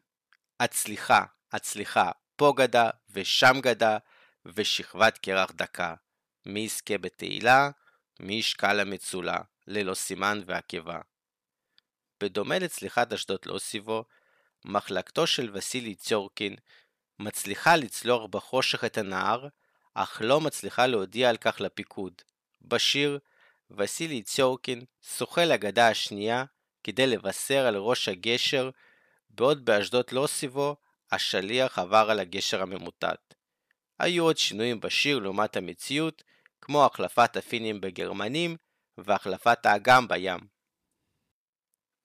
הצליחה, 0.60 1.24
הצליחה, 1.52 2.10
פה 2.36 2.54
גדה 2.56 2.90
ושם 3.10 3.56
גדה, 3.60 3.98
ושכבת 4.46 5.18
קרח 5.18 5.50
דקה. 5.50 5.94
מי 6.46 6.60
יזכה 6.60 6.98
בתהילה, 6.98 7.70
מי 8.20 8.34
ישקע 8.34 8.72
למצולה, 8.72 9.38
ללא 9.66 9.94
סימן 9.94 10.40
ועקבה. 10.46 11.00
בדומה 12.20 12.58
לצליחת 12.58 13.12
אשדוד 13.12 13.38
לאוסיבו, 13.46 14.04
מחלקתו 14.64 15.26
של 15.26 15.50
וסילי 15.52 15.94
ציורקין 15.94 16.56
מצליחה 17.18 17.76
לצלוח 17.76 18.26
בחושך 18.30 18.84
את 18.84 18.98
הנהר, 18.98 19.48
אך 19.94 20.22
לא 20.24 20.40
מצליחה 20.40 20.86
להודיע 20.86 21.28
על 21.28 21.36
כך 21.36 21.60
לפיקוד. 21.60 22.12
בשיר, 22.62 23.18
וסילי 23.70 24.22
ציורקין 24.22 24.84
שוחה 25.16 25.44
לגדה 25.44 25.88
השנייה 25.88 26.44
כדי 26.84 27.06
לבשר 27.06 27.66
על 27.66 27.76
ראש 27.76 28.08
הגשר, 28.08 28.70
בעוד 29.30 29.64
באשדוד 29.64 30.04
לאוסיבו 30.12 30.76
השליח 31.12 31.78
עבר 31.78 32.10
על 32.10 32.20
הגשר 32.20 32.62
הממוטט. 32.62 33.34
היו 34.02 34.24
עוד 34.24 34.38
שינויים 34.38 34.80
בשיר 34.80 35.18
לעומת 35.18 35.56
המציאות, 35.56 36.22
כמו 36.60 36.84
החלפת 36.84 37.36
הפינים 37.36 37.80
בגרמנים 37.80 38.56
והחלפת 38.98 39.66
האגם 39.66 40.08
בים. 40.08 40.40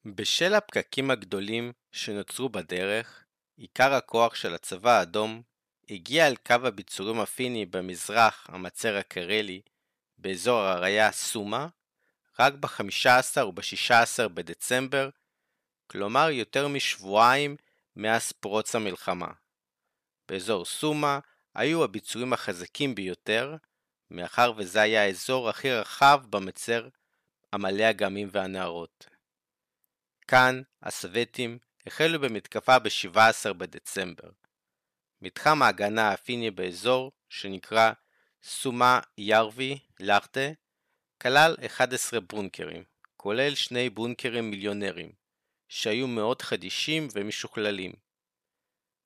בשל 0.06 0.54
הפקקים 0.54 1.12
הגדולים 1.12 1.72
שנוצרו 1.92 2.50
בדרך, 2.50 3.24
עיקר 3.58 3.94
הכוח 3.94 4.36
של 4.36 4.54
הצבא 4.54 5.00
האדום 5.00 5.42
הגיע 5.90 6.28
אל 6.28 6.36
קו 6.36 6.54
הביצורים 6.54 7.20
הפיני 7.20 7.66
במזרח 7.66 8.48
המצר 8.50 8.98
הקרלי, 8.98 9.62
באזור 10.18 10.60
הראייה 10.60 11.12
סומה, 11.12 11.68
רק 12.40 12.54
ב-15 12.54 13.44
וב-16 13.46 14.28
בדצמבר, 14.28 15.10
כלומר 15.88 16.30
יותר 16.30 16.68
משבועיים 16.68 17.56
מאז 17.96 18.32
פרוץ 18.32 18.76
המלחמה. 18.76 19.32
באזור 20.30 20.66
סומה 20.66 21.20
היו 21.58 21.84
הביצועים 21.84 22.34
החזקים 22.34 22.96
ביותר, 22.96 23.56
מאחר 24.12 24.52
וזה 24.58 24.82
היה 24.82 25.04
האזור 25.04 25.50
הכי 25.50 25.72
רחב 25.72 26.22
במצר 26.30 26.88
המלא 27.54 27.90
אגמים 27.90 28.28
והנהרות. 28.32 29.08
כאן 30.28 30.62
הסווטים 30.84 31.58
החלו 31.88 32.20
במתקפה 32.20 32.80
ב-17 32.80 33.54
בדצמבר. 33.54 34.30
מתחם 35.22 35.62
ההגנה 35.62 36.12
הפיני 36.12 36.52
באזור, 36.52 37.12
שנקרא 37.30 37.92
סומה 38.44 39.00
ירווי 39.18 39.80
לאכטה, 40.00 40.50
כלל 41.22 41.56
11 41.66 42.20
בונקרים, 42.20 42.84
כולל 43.16 43.56
שני 43.56 43.90
בונקרים 43.90 44.50
מיליונרים, 44.50 45.12
שהיו 45.70 46.08
מאוד 46.08 46.42
חדישים 46.42 47.08
ומשוכללים. 47.14 47.94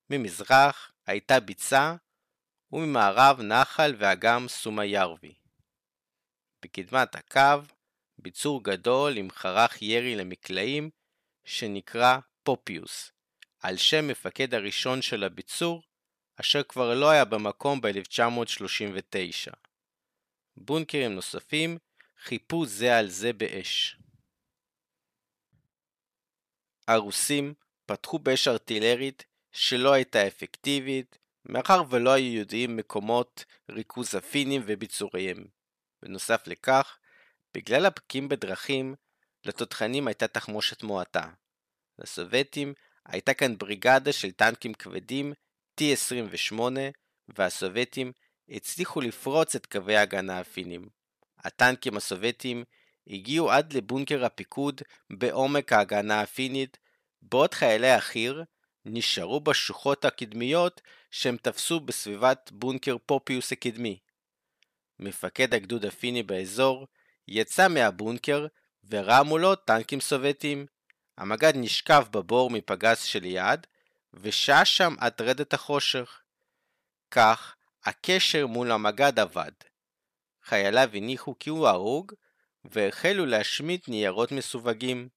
ממזרח 0.09 0.91
הייתה 1.07 1.39
ביצה 1.39 1.95
וממערב 2.71 3.41
נחל 3.41 3.95
ואגם 3.97 4.47
סומה 4.47 4.85
ירווי. 4.85 5.33
בקדמת 6.61 7.15
הקו 7.15 7.61
ביצור 8.17 8.63
גדול 8.63 9.17
עם 9.17 9.31
חרך 9.31 9.81
ירי 9.81 10.15
למקלעים 10.15 10.89
שנקרא 11.45 12.17
פופיוס, 12.43 13.11
על 13.59 13.77
שם 13.77 14.07
מפקד 14.07 14.53
הראשון 14.53 15.01
של 15.01 15.23
הביצור, 15.23 15.83
אשר 16.35 16.63
כבר 16.63 16.95
לא 16.95 17.09
היה 17.09 17.25
במקום 17.25 17.81
ב-1939. 17.81 19.53
בונקרים 20.55 21.15
נוספים 21.15 21.77
חיפו 22.23 22.65
זה 22.65 22.97
על 22.97 23.07
זה 23.09 23.33
באש. 23.33 23.97
הרוסים 26.87 27.53
פתחו 27.85 28.19
באש 28.19 28.47
ארטילרית 28.47 29.25
שלא 29.51 29.93
הייתה 29.93 30.27
אפקטיבית, 30.27 31.17
מאחר 31.45 31.83
ולא 31.89 32.09
היו 32.09 32.39
יודעים 32.39 32.77
מקומות 32.77 33.45
ריכוז 33.71 34.15
הפינים 34.15 34.61
וביצוריהם. 34.65 35.45
בנוסף 36.03 36.47
לכך, 36.47 36.97
בגלל 37.53 37.85
הפקים 37.85 38.29
בדרכים, 38.29 38.95
לתותחנים 39.45 40.07
הייתה 40.07 40.27
תחמושת 40.27 40.83
מועטה. 40.83 41.29
לסובייטים 41.99 42.73
הייתה 43.05 43.33
כאן 43.33 43.57
בריגדה 43.57 44.13
של 44.13 44.31
טנקים 44.31 44.73
כבדים 44.73 45.33
T-28, 45.81 46.59
והסובייטים 47.27 48.11
הצליחו 48.49 49.01
לפרוץ 49.01 49.55
את 49.55 49.65
קווי 49.65 49.95
ההגנה 49.95 50.39
הפינים. 50.39 50.89
הטנקים 51.37 51.97
הסובייטים 51.97 52.63
הגיעו 53.07 53.51
עד 53.51 53.73
לבונקר 53.73 54.25
הפיקוד 54.25 54.81
בעומק 55.09 55.73
ההגנה 55.73 56.21
הפינית, 56.21 56.77
בעוד 57.21 57.53
חיילי 57.53 57.91
החי"ר 57.91 58.43
נשארו 58.85 59.39
בשוחות 59.39 60.05
הקדמיות 60.05 60.81
שהם 61.11 61.37
תפסו 61.37 61.79
בסביבת 61.79 62.49
בונקר 62.53 62.97
פופיוס 63.05 63.51
הקדמי. 63.51 63.99
מפקד 64.99 65.53
הגדוד 65.53 65.85
הפיני 65.85 66.23
באזור 66.23 66.87
יצא 67.27 67.67
מהבונקר 67.67 68.47
וראה 68.89 69.23
מולו 69.23 69.55
טנקים 69.55 70.01
סובייטיים. 70.01 70.65
המג"ד 71.17 71.53
נשכב 71.55 72.05
בבור 72.11 72.49
מפגז 72.49 73.03
שליד, 73.03 73.67
ושהה 74.13 74.65
שם 74.65 74.95
עד 74.99 75.21
רדת 75.21 75.53
החושך. 75.53 76.21
כך, 77.11 77.55
הקשר 77.83 78.47
מול 78.47 78.71
המג"ד 78.71 79.19
אבד. 79.19 79.51
חייליו 80.43 80.89
הניחו 80.93 81.35
כי 81.39 81.49
הוא 81.49 81.67
הרוג, 81.67 82.13
והחלו 82.65 83.25
להשמיט 83.25 83.87
ניירות 83.87 84.31
מסווגים. 84.31 85.09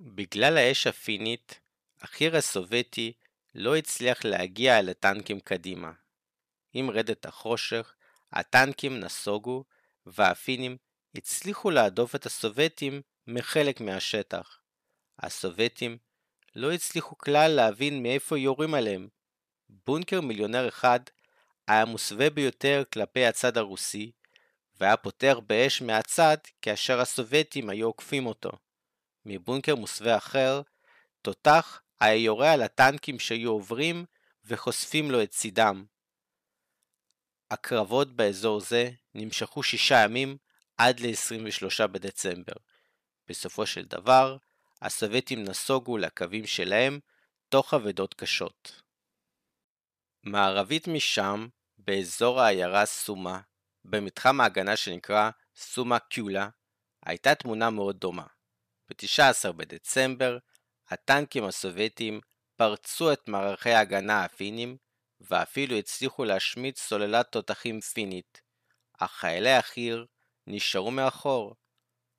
בגלל 0.00 0.56
האש 0.56 0.86
הפינית, 0.86 1.59
החי"ר 2.02 2.36
הסובייטי 2.36 3.12
לא 3.54 3.76
הצליח 3.76 4.24
להגיע 4.24 4.78
אל 4.78 4.88
הטנקים 4.88 5.40
קדימה. 5.40 5.92
עם 6.72 6.90
רדת 6.90 7.26
החושך, 7.26 7.94
הטנקים 8.32 9.00
נסוגו, 9.00 9.64
והפינים 10.06 10.76
הצליחו 11.14 11.70
להדוף 11.70 12.14
את 12.14 12.26
הסובייטים 12.26 13.02
מחלק 13.26 13.80
מהשטח. 13.80 14.58
הסובייטים 15.18 15.98
לא 16.56 16.72
הצליחו 16.72 17.18
כלל 17.18 17.50
להבין 17.50 18.02
מאיפה 18.02 18.38
יורים 18.38 18.74
עליהם. 18.74 19.08
בונקר 19.86 20.20
מיליונר 20.20 20.68
אחד 20.68 21.00
היה 21.68 21.84
מוסווה 21.84 22.30
ביותר 22.30 22.82
כלפי 22.92 23.26
הצד 23.26 23.58
הרוסי, 23.58 24.10
והיה 24.80 24.96
פותח 24.96 25.36
באש 25.46 25.82
מהצד 25.82 26.36
כאשר 26.62 27.00
הסובייטים 27.00 27.70
היו 27.70 27.86
עוקפים 27.86 28.26
אותו. 28.26 28.50
מבונקר 29.26 29.74
מוסווה 29.74 30.16
אחר, 30.16 30.62
תותח 31.22 31.82
היה 32.00 32.14
יורה 32.14 32.52
על 32.52 32.62
הטנקים 32.62 33.18
שהיו 33.18 33.50
עוברים 33.50 34.04
וחושפים 34.44 35.10
לו 35.10 35.22
את 35.22 35.30
צידם. 35.30 35.84
הקרבות 37.50 38.16
באזור 38.16 38.60
זה 38.60 38.90
נמשכו 39.14 39.62
שישה 39.62 40.04
ימים 40.04 40.36
עד 40.78 41.00
ל-23 41.00 41.86
בדצמבר, 41.86 42.52
בסופו 43.28 43.66
של 43.66 43.84
דבר, 43.84 44.36
הסובייטים 44.82 45.44
נסוגו 45.44 45.98
לקווים 45.98 46.46
שלהם 46.46 47.00
תוך 47.48 47.74
אבדות 47.74 48.14
קשות. 48.14 48.82
מערבית 50.22 50.88
משם, 50.88 51.48
באזור 51.78 52.40
העיירה 52.40 52.86
סומה, 52.86 53.40
במתחם 53.84 54.40
ההגנה 54.40 54.76
שנקרא 54.76 55.30
סומה 55.56 55.98
קיולה, 55.98 56.48
הייתה 57.06 57.34
תמונה 57.34 57.70
מאוד 57.70 57.96
דומה. 57.96 58.26
ב-19 58.88 59.52
בדצמבר, 59.52 60.38
הטנקים 60.90 61.44
הסובייטים 61.44 62.20
פרצו 62.56 63.12
את 63.12 63.28
מערכי 63.28 63.70
ההגנה 63.70 64.24
הפינים, 64.24 64.76
ואפילו 65.20 65.76
הצליחו 65.76 66.24
להשמיד 66.24 66.76
סוללת 66.76 67.32
תותחים 67.32 67.80
פינית, 67.80 68.40
אך 68.98 69.12
חיילי 69.12 69.52
החי"ר 69.52 70.04
נשארו 70.46 70.90
מאחור. 70.90 71.54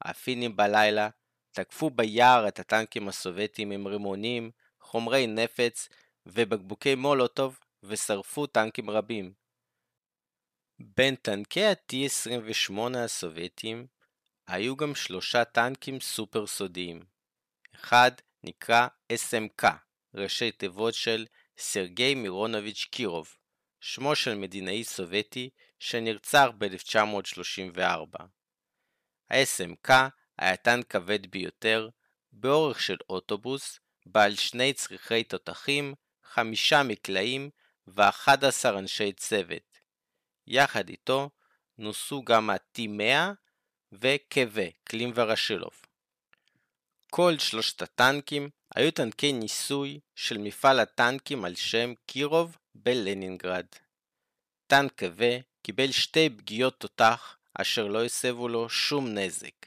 הפינים 0.02 0.56
בלילה 0.56 1.10
תקפו 1.52 1.90
ביער 1.90 2.48
את 2.48 2.60
הטנקים 2.60 3.08
הסובייטים 3.08 3.72
עם 3.72 3.88
רימונים, 3.88 4.52
חומרי 4.82 5.28
נפץ 5.28 5.90
ובקבוקי 6.26 6.96
מולוטוב 6.96 7.60
ושרפו 7.84 8.48
טנקים 8.48 8.90
רבים. 8.90 9.34
בין 10.80 11.16
טנקי 11.16 11.66
ה-T-28 11.66 12.98
הסובייטים 12.98 13.88
היו 14.48 14.76
גם 14.76 14.96
שלושה 14.96 15.46
טנקים 15.46 16.00
סופר 16.00 16.48
סודיים. 16.48 17.06
אחד 17.76 18.12
נקרא 18.44 18.88
SMK, 19.14 19.66
ראשי 20.16 20.52
תיבות 20.52 20.94
של 20.94 21.26
סרגי 21.58 22.16
מירונוביץ' 22.16 22.88
קירוב, 22.92 23.36
שמו 23.80 24.16
של 24.16 24.36
מדינאי 24.36 24.84
סובייטי 24.84 25.50
שנרצח 25.80 26.48
ב-1934. 26.58 28.24
ה-SMK 29.30 29.92
היה 30.38 30.58
טנק 30.58 30.92
כבד 30.92 31.32
ביותר, 31.32 31.90
באורך 32.32 32.82
של 32.82 32.98
אוטובוס, 33.10 33.80
בעל 34.06 34.36
שני 34.36 34.74
צריכי 34.74 35.24
תותחים, 35.24 35.94
חמישה 36.24 36.84
מקלעים 36.84 37.50
ו-11 37.88 38.70
אנשי 38.78 39.14
צוות. 39.14 39.80
יחד 40.48 40.90
איתו 40.90 41.30
נוסו 41.78 42.24
גם 42.24 42.50
ה-T-100 42.50 43.32
וקווה, 43.92 44.66
קלים 44.84 45.12
ורשילוב. 45.16 45.82
כל 47.13 47.36
שלושת 47.39 47.82
הטנקים 47.82 48.50
היו 48.76 48.91
טנקי 48.91 49.34
ניסוי 49.34 50.00
של 50.15 50.38
מפעל 50.38 50.80
הטנקים 50.80 51.45
על 51.45 51.56
שם 51.56 51.93
קירוב 52.06 52.58
בלנינגרד. 52.76 53.65
טנק 54.67 55.00
קווה 55.00 55.38
קיבל 55.63 55.91
שתי 55.91 56.30
פגיעות 56.30 56.80
תותח 56.80 57.38
אשר 57.54 57.88
לא 57.88 58.06
הסבו 58.06 58.47
לו 58.47 58.69
שום 58.69 59.08
נזק, 59.08 59.65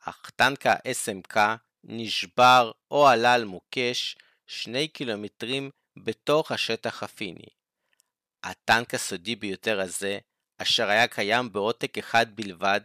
אך 0.00 0.30
טנק 0.36 0.66
ה-SMK 0.66 1.36
נשבר 1.84 2.72
או 2.90 3.08
עלה 3.08 3.34
על 3.34 3.44
מוקש 3.44 4.16
שני 4.46 4.88
קילומטרים 4.88 5.70
בתוך 5.96 6.52
השטח 6.52 7.02
הפיני. 7.02 7.48
הטנק 8.42 8.94
הסודי 8.94 9.36
ביותר 9.36 9.80
הזה, 9.80 10.18
אשר 10.58 10.88
היה 10.88 11.08
קיים 11.08 11.52
בעותק 11.52 11.98
אחד 11.98 12.26
בלבד, 12.36 12.80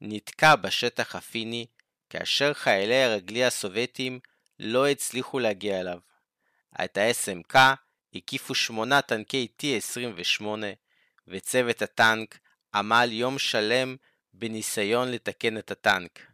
נתקע 0.00 0.56
בשטח 0.56 1.16
הפיני 1.16 1.66
כאשר 2.12 2.54
חיילי 2.54 3.02
הרגלי 3.02 3.44
הסובייטים 3.44 4.20
לא 4.58 4.88
הצליחו 4.88 5.38
להגיע 5.38 5.80
אליו. 5.80 5.98
את 6.84 6.98
ה-SMK 6.98 7.56
הקיפו 8.14 8.54
שמונה 8.54 9.02
טנקי 9.02 9.48
T-28 9.62 10.44
וצוות 11.28 11.82
הטנק 11.82 12.38
עמל 12.74 13.08
יום 13.12 13.38
שלם 13.38 13.96
בניסיון 14.32 15.10
לתקן 15.10 15.58
את 15.58 15.70
הטנק. 15.70 16.26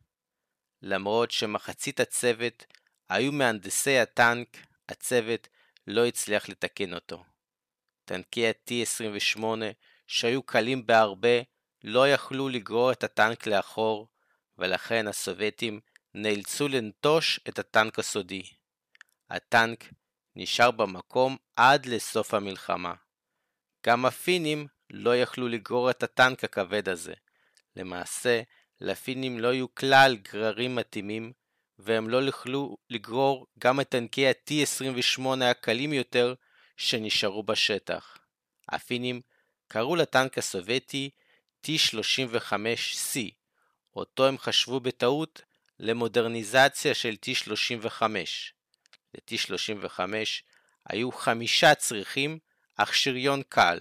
למרות 0.83 1.31
שמחצית 1.31 2.01
הצוות 2.01 2.65
היו 3.09 3.33
מהנדסי 3.33 3.99
הטנק, 3.99 4.57
הצוות 4.89 5.49
לא 5.87 6.07
הצליח 6.07 6.49
לתקן 6.49 6.95
אותו. 6.95 7.25
טנקי 8.05 8.49
ה-T-28 8.49 9.43
שהיו 10.07 10.43
קלים 10.43 10.87
בהרבה 10.87 11.39
לא 11.85 12.09
יכלו 12.09 12.49
לגרור 12.49 12.93
את 12.93 13.05
הטנק 13.05 13.47
לאחור, 13.47 14.09
ולכן 14.59 15.09
הסובייטים 15.09 15.81
נאלצו 16.15 16.69
לנטוש 16.69 17.41
את 17.49 17.59
הטנק 17.59 17.99
הסודי. 17.99 18.43
הטנק 19.31 19.85
נשאר 20.37 20.71
במקום 20.71 21.37
עד 21.57 21.87
לסוף 21.87 22.35
המלחמה. 22.35 22.95
גם 23.87 24.07
הפינים 24.07 24.67
לא 24.91 25.17
יכלו 25.17 25.49
לגרור 25.49 25.91
את 25.91 26.03
הטנק 26.03 26.45
הכבד 26.45 26.89
הזה. 26.89 27.15
למעשה, 27.77 28.43
לפינים 28.81 29.41
לא 29.41 29.49
היו 29.49 29.75
כלל 29.75 30.17
גררים 30.17 30.77
מתאימים, 30.77 31.33
והם 31.79 32.09
לא 32.09 32.29
יכלו 32.29 32.77
לגרור 32.91 33.47
גם 33.59 33.81
את 33.81 33.89
טנקי 33.89 34.29
ה-T-28 34.29 35.45
הקלים 35.45 35.93
יותר 35.93 36.35
שנשארו 36.77 37.43
בשטח. 37.43 38.19
הפינים 38.69 39.21
קראו 39.69 39.97
לטנק 39.97 40.39
הסובייטי 40.39 41.11
T-35C, 41.67 43.31
אותו 43.99 44.27
הם 44.27 44.39
חשבו 44.39 44.81
בטעות 44.81 45.43
למודרניזציה 45.79 46.95
של 46.95 47.15
T-35. 47.25 48.03
ל-T-35 49.15 50.01
היו 50.89 51.13
חמישה 51.13 51.75
צריכים, 51.75 52.39
אך 52.77 52.95
שריון 52.95 53.43
קל. 53.49 53.79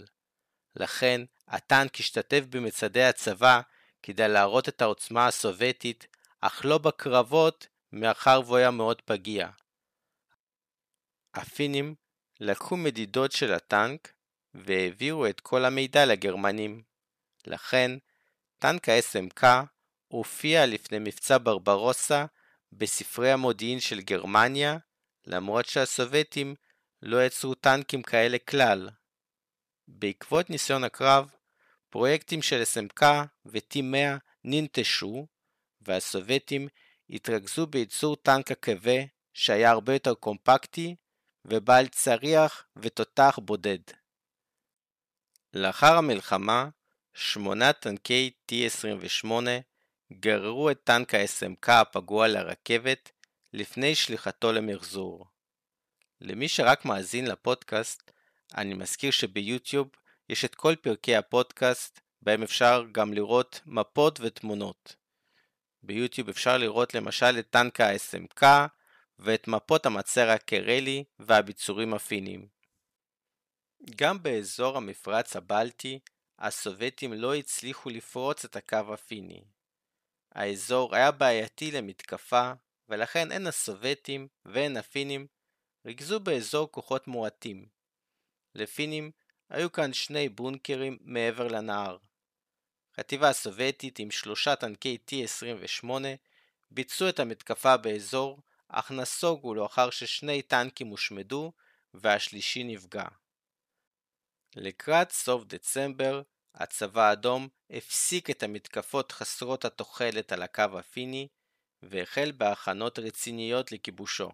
לכן, 0.75 1.21
הטנק 1.47 1.99
השתתף 1.99 2.43
במצעדי 2.49 3.03
הצבא 3.03 3.62
כדי 4.03 4.27
להראות 4.27 4.69
את 4.69 4.82
העוצמה 4.82 5.27
הסובייטית, 5.27 6.08
אך 6.41 6.62
לא 6.65 6.77
בקרבות, 6.77 7.67
מאחר 7.91 8.41
והוא 8.45 8.58
היה 8.58 8.71
מאוד 8.71 9.01
פגיע. 9.01 9.49
הפינים 11.34 11.95
לקחו 12.39 12.77
מדידות 12.77 13.32
של 13.32 13.53
הטנק 13.53 14.13
והעבירו 14.53 15.27
את 15.27 15.39
כל 15.39 15.65
המידע 15.65 16.06
לגרמנים. 16.06 16.84
לכן, 17.47 17.91
טנק 18.60 18.89
ה-SMK 18.89 19.43
הופיע 20.08 20.65
לפני 20.65 21.00
מבצע 21.00 21.38
ברברוסה 21.43 22.26
בספרי 22.72 23.32
המודיעין 23.32 23.80
של 23.80 24.02
גרמניה, 24.02 24.78
למרות 25.26 25.65
שהסובייטים 25.65 26.56
לא 27.02 27.26
יצרו 27.26 27.56
טנקים 27.56 28.02
כאלה 28.02 28.38
כלל. 28.38 28.89
בעקבות 29.88 30.50
ניסיון 30.50 30.84
הקרב, 30.84 31.32
פרויקטים 31.89 32.41
של 32.41 32.62
SMK 32.62 33.04
ו-T100 33.46 34.20
ננטשו, 34.43 35.28
והסובייטים 35.82 36.67
התרכזו 37.10 37.67
בייצור 37.67 38.15
טנק 38.15 38.52
עקבה 38.52 39.00
שהיה 39.34 39.72
הרבה 39.72 39.93
יותר 39.93 40.13
קומפקטי 40.13 40.96
ובעל 41.46 41.88
צריח 41.88 42.65
ותותח 42.76 43.39
בודד. 43.41 43.80
לאחר 45.54 45.98
המלחמה, 45.98 46.70
שמונה 47.13 47.74
טנקי 47.74 48.32
T-28 48.52 49.32
גררו 50.13 50.72
את 50.72 50.84
טנק 50.84 51.13
ה-SMK 51.13 51.72
הפגוע 51.72 52.28
לרכבת 52.28 53.12
לפני 53.54 53.96
שליחתו 53.96 54.52
למחזור. 54.52 55.26
למי 56.22 56.48
שרק 56.48 56.86
מאזין 56.86 57.28
לפודקאסט, 57.28 58.12
אני 58.56 58.74
מזכיר 58.74 59.12
שביוטיוב 59.12 59.88
יש 60.30 60.46
את 60.46 60.56
כל 60.56 60.76
פרקי 60.76 61.15
הפודקאסט, 61.15 62.00
בהם 62.22 62.43
אפשר 62.43 62.86
גם 62.91 63.13
לראות 63.13 63.62
מפות 63.65 64.20
ותמונות. 64.22 64.96
ביוטיוב 65.84 66.30
אפשר 66.30 66.58
לראות 66.58 66.93
למשל 66.93 67.39
את 67.39 67.50
טנק 67.50 67.82
ה-SMK 67.82 68.43
ואת 69.20 69.48
מפות 69.48 69.86
המצר 69.86 70.30
הקרלי 70.30 71.04
והביצורים 71.20 71.93
הפינים. 71.93 72.48
גם 73.96 74.24
באזור 74.24 74.78
המפרץ 74.78 75.36
הבלטי, 75.36 75.99
הסובייטים 76.39 77.14
לא 77.14 77.36
הצליחו 77.36 77.89
לפרוץ 77.89 78.45
את 78.45 78.55
הקו 78.55 78.93
הפיני. 78.93 79.41
האזור 80.38 80.96
היה 80.96 81.12
בעייתי 81.12 81.72
למתקפה, 81.72 82.52
ולכן 82.90 83.32
הן 83.32 83.48
הסובייטים 83.48 84.28
והן 84.46 84.78
הפינים 84.78 85.28
ריכזו 85.86 86.20
באזור 86.20 86.72
כוחות 86.72 87.08
מועטים. 87.08 87.68
לפינים 88.56 89.12
היו 89.50 89.72
כאן 89.72 89.94
שני 89.94 90.30
בונקרים 90.30 90.98
מעבר 91.02 91.48
לנהר. 91.48 91.98
חטיבה 92.98 93.30
הסובייטית 93.30 94.00
עם 94.00 94.12
שלושה 94.12 94.56
טנקי 94.56 94.98
T-28 95.08 95.90
ביצעו 96.72 97.10
את 97.10 97.20
המתקפה 97.20 97.78
באזור, 97.78 98.40
אך 98.68 98.92
נסוגו 98.92 99.54
לאחר 99.56 99.90
ששני 99.90 100.42
טנקים 100.42 100.88
הושמדו 100.88 101.52
והשלישי 101.94 102.64
נפגע. 102.64 103.06
לקראת 104.56 105.12
סוף 105.12 105.44
דצמבר, 105.46 106.22
הצבא 106.60 107.01
האדום 107.01 107.47
הפסיק 107.70 108.30
את 108.30 108.43
המתקפות 108.43 109.12
חסרות 109.12 109.66
התוחלת 109.66 110.32
על 110.32 110.41
הקו 110.41 110.80
הפיני, 110.80 111.28
והחל 111.84 112.32
בהכנות 112.32 112.99
רציניות 112.99 113.72
לכיבושו. 113.72 114.30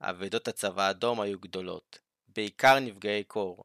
אבדות 0.00 0.48
הצבא 0.48 0.82
האדום 0.82 1.20
היו 1.20 1.40
גדולות, 1.40 1.98
בעיקר 2.28 2.78
נפגעי 2.78 3.24
קור. 3.24 3.64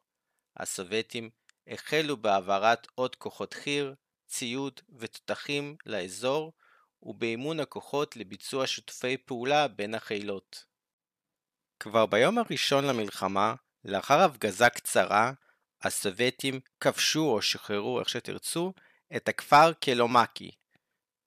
הסובייטים 0.57 1.29
החלו 1.67 2.17
בהעברת 2.17 2.87
עוד 2.95 3.15
כוחות 3.15 3.53
חי"ר, 3.53 3.93
ציוד 4.27 4.79
ותותחים 4.89 5.75
לאזור, 5.85 6.53
ובאימון 7.03 7.59
הכוחות 7.59 8.17
לביצוע 8.17 8.67
שיתופי 8.67 9.17
פעולה 9.17 9.67
בין 9.67 9.95
החילות. 9.95 10.65
כבר 11.79 12.05
ביום 12.05 12.37
הראשון 12.37 12.85
למלחמה, 12.85 13.55
לאחר 13.85 14.19
הפגזה 14.19 14.69
קצרה, 14.69 15.31
הסובייטים 15.83 16.59
כבשו 16.79 17.29
או 17.29 17.41
שחררו, 17.41 17.99
איך 17.99 18.09
שתרצו, 18.09 18.73
את 19.15 19.27
הכפר 19.27 19.73
קלומקי. 19.73 20.51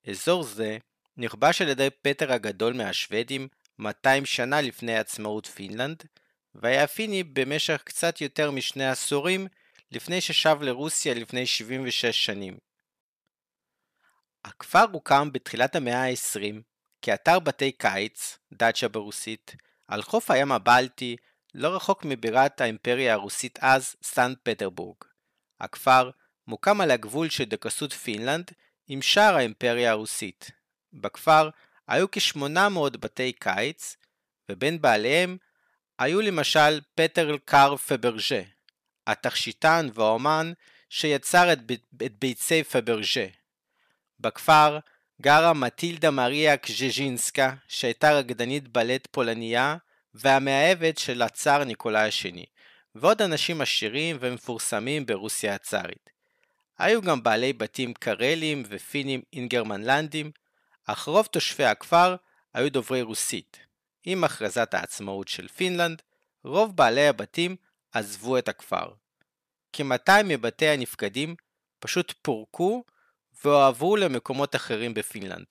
אזור 0.07 0.43
זה 0.43 0.79
נכבש 1.17 1.63
על 1.63 1.69
ידי 1.69 1.89
פטר 2.03 2.33
הגדול 2.33 2.73
מהשוודים 2.73 3.49
200 3.79 4.27
שנה 4.27 4.61
לפני 4.61 4.97
עצמאות 4.97 5.47
פינלנד, 5.47 6.03
והיה 6.55 6.87
פיני 6.87 7.23
במשך 7.23 7.83
קצת 7.85 8.21
יותר 8.21 8.51
משני 8.51 8.89
עשורים 8.89 9.47
לפני 9.91 10.21
ששב 10.21 10.57
לרוסיה 10.61 11.15
לפני 11.15 11.47
76 11.47 12.25
שנים. 12.25 12.59
הכפר 14.45 14.85
הוקם 14.93 15.33
בתחילת 15.33 15.77
המאה 15.77 16.05
ה-20 16.05 16.61
כאתר 17.03 17.39
בתי 17.39 17.73
קיץ, 17.73 18.39
דאצ'ה 18.53 18.89
ברוסית, 18.89 19.55
על 19.89 20.03
חוף 20.03 20.31
הים 20.31 20.53
הבלטי, 20.53 21.17
לא 21.55 21.77
רחוק 21.77 22.05
מבירת 22.05 22.61
האימפריה 22.61 23.13
הרוסית 23.13 23.59
אז, 23.63 23.97
סנט 24.03 24.39
פטרבורג. 24.43 24.97
הכפר 25.61 26.11
מוקם 26.47 26.81
על 26.81 26.91
הגבול 26.91 27.29
של 27.29 27.45
דוכסות 27.45 27.93
פינלנד 27.93 28.51
עם 28.89 29.03
שאר 29.03 29.37
האימפריה 29.37 29.91
הרוסית. 29.91 30.51
בכפר 30.93 31.51
היו 31.89 32.07
כ-800 32.13 32.97
בתי 33.01 33.33
קיץ, 33.33 33.97
ובין 34.49 34.81
בעליהם 34.81 35.37
היו 35.99 36.21
למשל 36.21 36.81
פטר 36.95 37.37
קאר 37.45 37.77
פברז'ה, 37.77 38.43
התכשיטן 39.07 39.89
והאומן 39.95 40.53
שיצר 40.89 41.53
את, 41.53 41.59
ב- 41.73 42.03
את 42.05 42.19
ביצי 42.19 42.65
פברז'ה. 42.65 43.27
בכפר 44.21 44.79
גרה 45.23 45.53
מטילדה 45.53 46.11
מריה 46.11 46.57
קז'ז'ינסקה, 46.57 47.55
שהייתה 47.69 48.19
רקדנית 48.19 48.69
בלט 48.69 49.09
פולניה 49.11 49.77
והמאהבת 50.15 50.99
של 50.99 51.23
הצאר 51.23 51.65
ניקולאי 51.65 52.09
השני, 52.09 52.47
ועוד 52.95 53.23
אנשים 53.23 53.61
עשירים 53.61 54.17
ומפורסמים 54.21 55.07
ברוסיה 55.07 55.55
הצארית. 55.55 56.11
היו 56.79 57.03
גם 57.03 57.23
בעלי 57.23 57.53
בתים 57.53 57.95
קרלים 57.95 58.62
ופינים 58.69 59.23
אינגרמנלנדים, 59.33 60.31
אך 60.87 61.05
רוב 61.05 61.27
תושבי 61.27 61.65
הכפר 61.65 62.17
היו 62.55 62.73
דוברי 62.73 63.03
רוסית. 63.03 63.59
עם 64.05 64.25
הכרזת 64.25 64.75
העצמאות 64.75 65.29
של 65.29 65.49
פינלנד, 65.49 66.03
רוב 66.45 66.77
בעלי 66.77 67.09
הבתים 67.09 67.57
עזבו 67.93 68.39
את 68.39 68.49
הכפר. 68.49 68.93
כ-200 69.73 70.23
מבתי 70.25 70.69
הנפקדים 70.69 71.35
פשוט 71.79 72.15
פורקו 72.23 72.85
והועברו 73.45 73.97
למקומות 73.97 74.57
אחרים 74.57 74.95
בפינלנד. 74.95 75.47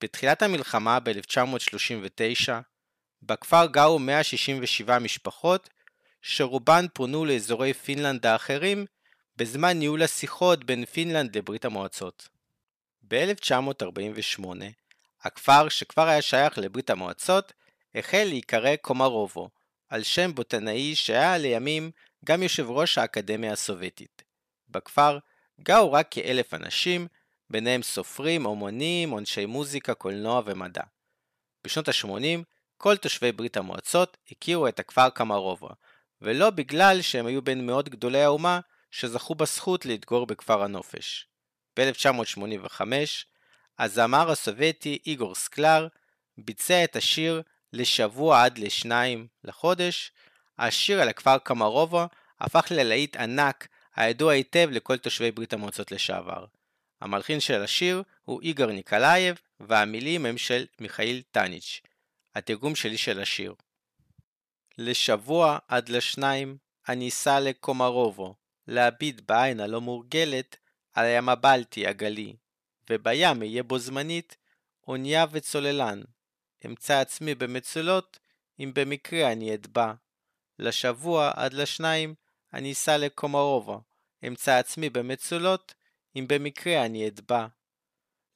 בתחילת 0.00 0.42
המלחמה 0.42 1.00
ב-1939, 1.00 2.52
בכפר 3.26 3.66
גרו 3.66 3.98
167 3.98 4.98
משפחות, 4.98 5.70
שרובן 6.22 6.86
פונו 6.94 7.24
לאזורי 7.24 7.74
פינלנד 7.74 8.26
האחרים 8.26 8.86
בזמן 9.36 9.78
ניהול 9.78 10.02
השיחות 10.02 10.64
בין 10.64 10.84
פינלנד 10.84 11.36
לברית 11.36 11.64
המועצות. 11.64 12.28
ב-1948, 13.08 14.44
הכפר 15.22 15.68
שכבר 15.68 16.08
היה 16.08 16.22
שייך 16.22 16.58
לברית 16.58 16.90
המועצות, 16.90 17.52
החל 17.94 18.24
להיקרא 18.24 18.76
קומרובו, 18.76 19.48
על 19.88 20.02
שם 20.02 20.34
בוטנאי 20.34 20.94
שהיה 20.94 21.38
לימים 21.38 21.90
גם 22.24 22.42
יושב 22.42 22.70
ראש 22.70 22.98
האקדמיה 22.98 23.52
הסובייטית. 23.52 24.22
בכפר 24.68 25.18
גרו 25.60 25.92
רק 25.92 26.08
כאלף 26.10 26.54
אנשים, 26.54 27.06
ביניהם 27.50 27.82
סופרים, 27.82 28.46
אומנים, 28.46 29.18
אנשי 29.18 29.46
מוזיקה, 29.46 29.94
קולנוע 29.94 30.42
ומדע. 30.44 30.82
בשנות 31.64 31.88
ה-80, 31.88 32.53
כל 32.84 32.96
תושבי 32.96 33.32
ברית 33.32 33.56
המועצות 33.56 34.16
הכירו 34.30 34.68
את 34.68 34.78
הכפר 34.78 35.10
קמרובו, 35.10 35.68
ולא 36.22 36.50
בגלל 36.50 37.02
שהם 37.02 37.26
היו 37.26 37.42
בין 37.42 37.66
מאות 37.66 37.88
גדולי 37.88 38.22
האומה 38.22 38.60
שזכו 38.90 39.34
בזכות 39.34 39.86
להתגורר 39.86 40.26
בכפר 40.26 40.62
הנופש. 40.62 41.26
ב-1985, 41.76 42.80
הזמר 43.78 44.30
הסובייטי 44.30 44.98
איגור 45.06 45.34
סקלר 45.34 45.88
ביצע 46.38 46.84
את 46.84 46.96
השיר 46.96 47.42
לשבוע 47.72 48.44
עד 48.44 48.58
לשניים 48.58 49.26
לחודש. 49.44 50.12
השיר 50.58 51.00
על 51.00 51.08
הכפר 51.08 51.38
קומרובו 51.38 52.04
הפך 52.40 52.66
ללהיט 52.70 53.16
ענק 53.16 53.68
הידוע 53.96 54.32
היטב 54.32 54.68
לכל 54.72 54.96
תושבי 54.96 55.30
ברית 55.30 55.52
המועצות 55.52 55.92
לשעבר. 55.92 56.44
המלחין 57.00 57.40
של 57.40 57.62
השיר 57.62 58.02
הוא 58.24 58.42
איגור 58.42 58.66
ניקולייב, 58.66 59.40
והמילים 59.60 60.26
הם 60.26 60.38
של 60.38 60.66
מיכאיל 60.80 61.22
טאניץ'. 61.30 61.80
התרגום 62.34 62.74
שלי 62.74 62.98
של 62.98 63.20
השיר. 63.20 63.54
לשבוע 64.78 65.58
עד 65.68 65.88
לשניים 65.88 66.56
אני 66.88 67.08
אסע 67.08 67.40
לקומרובו, 67.40 68.34
להביט 68.66 69.20
בעין 69.20 69.60
הלא 69.60 69.80
מורגלת 69.80 70.56
על 70.92 71.04
הים 71.04 71.28
הבלטי 71.28 71.86
הגלי, 71.86 72.36
ובים 72.90 73.42
אהיה 73.42 73.62
בו 73.62 73.78
זמנית 73.78 74.36
אונייה 74.88 75.24
וצוללן. 75.30 76.02
אמצא 76.66 77.00
עצמי 77.00 77.34
במצולות, 77.34 78.18
אם 78.60 78.70
במקרה 78.74 79.32
אני 79.32 79.54
אטבע. 79.54 79.92
לשבוע 80.58 81.32
עד 81.36 81.52
לשניים 81.52 82.14
אני 82.52 82.72
אסע 82.72 82.96
לקומרובו, 82.98 83.80
אמצא 84.26 84.58
עצמי 84.58 84.90
במצולות, 84.90 85.74
אם 86.16 86.24
במקרה 86.28 86.84
אני 86.86 87.08
אטבע. 87.08 87.46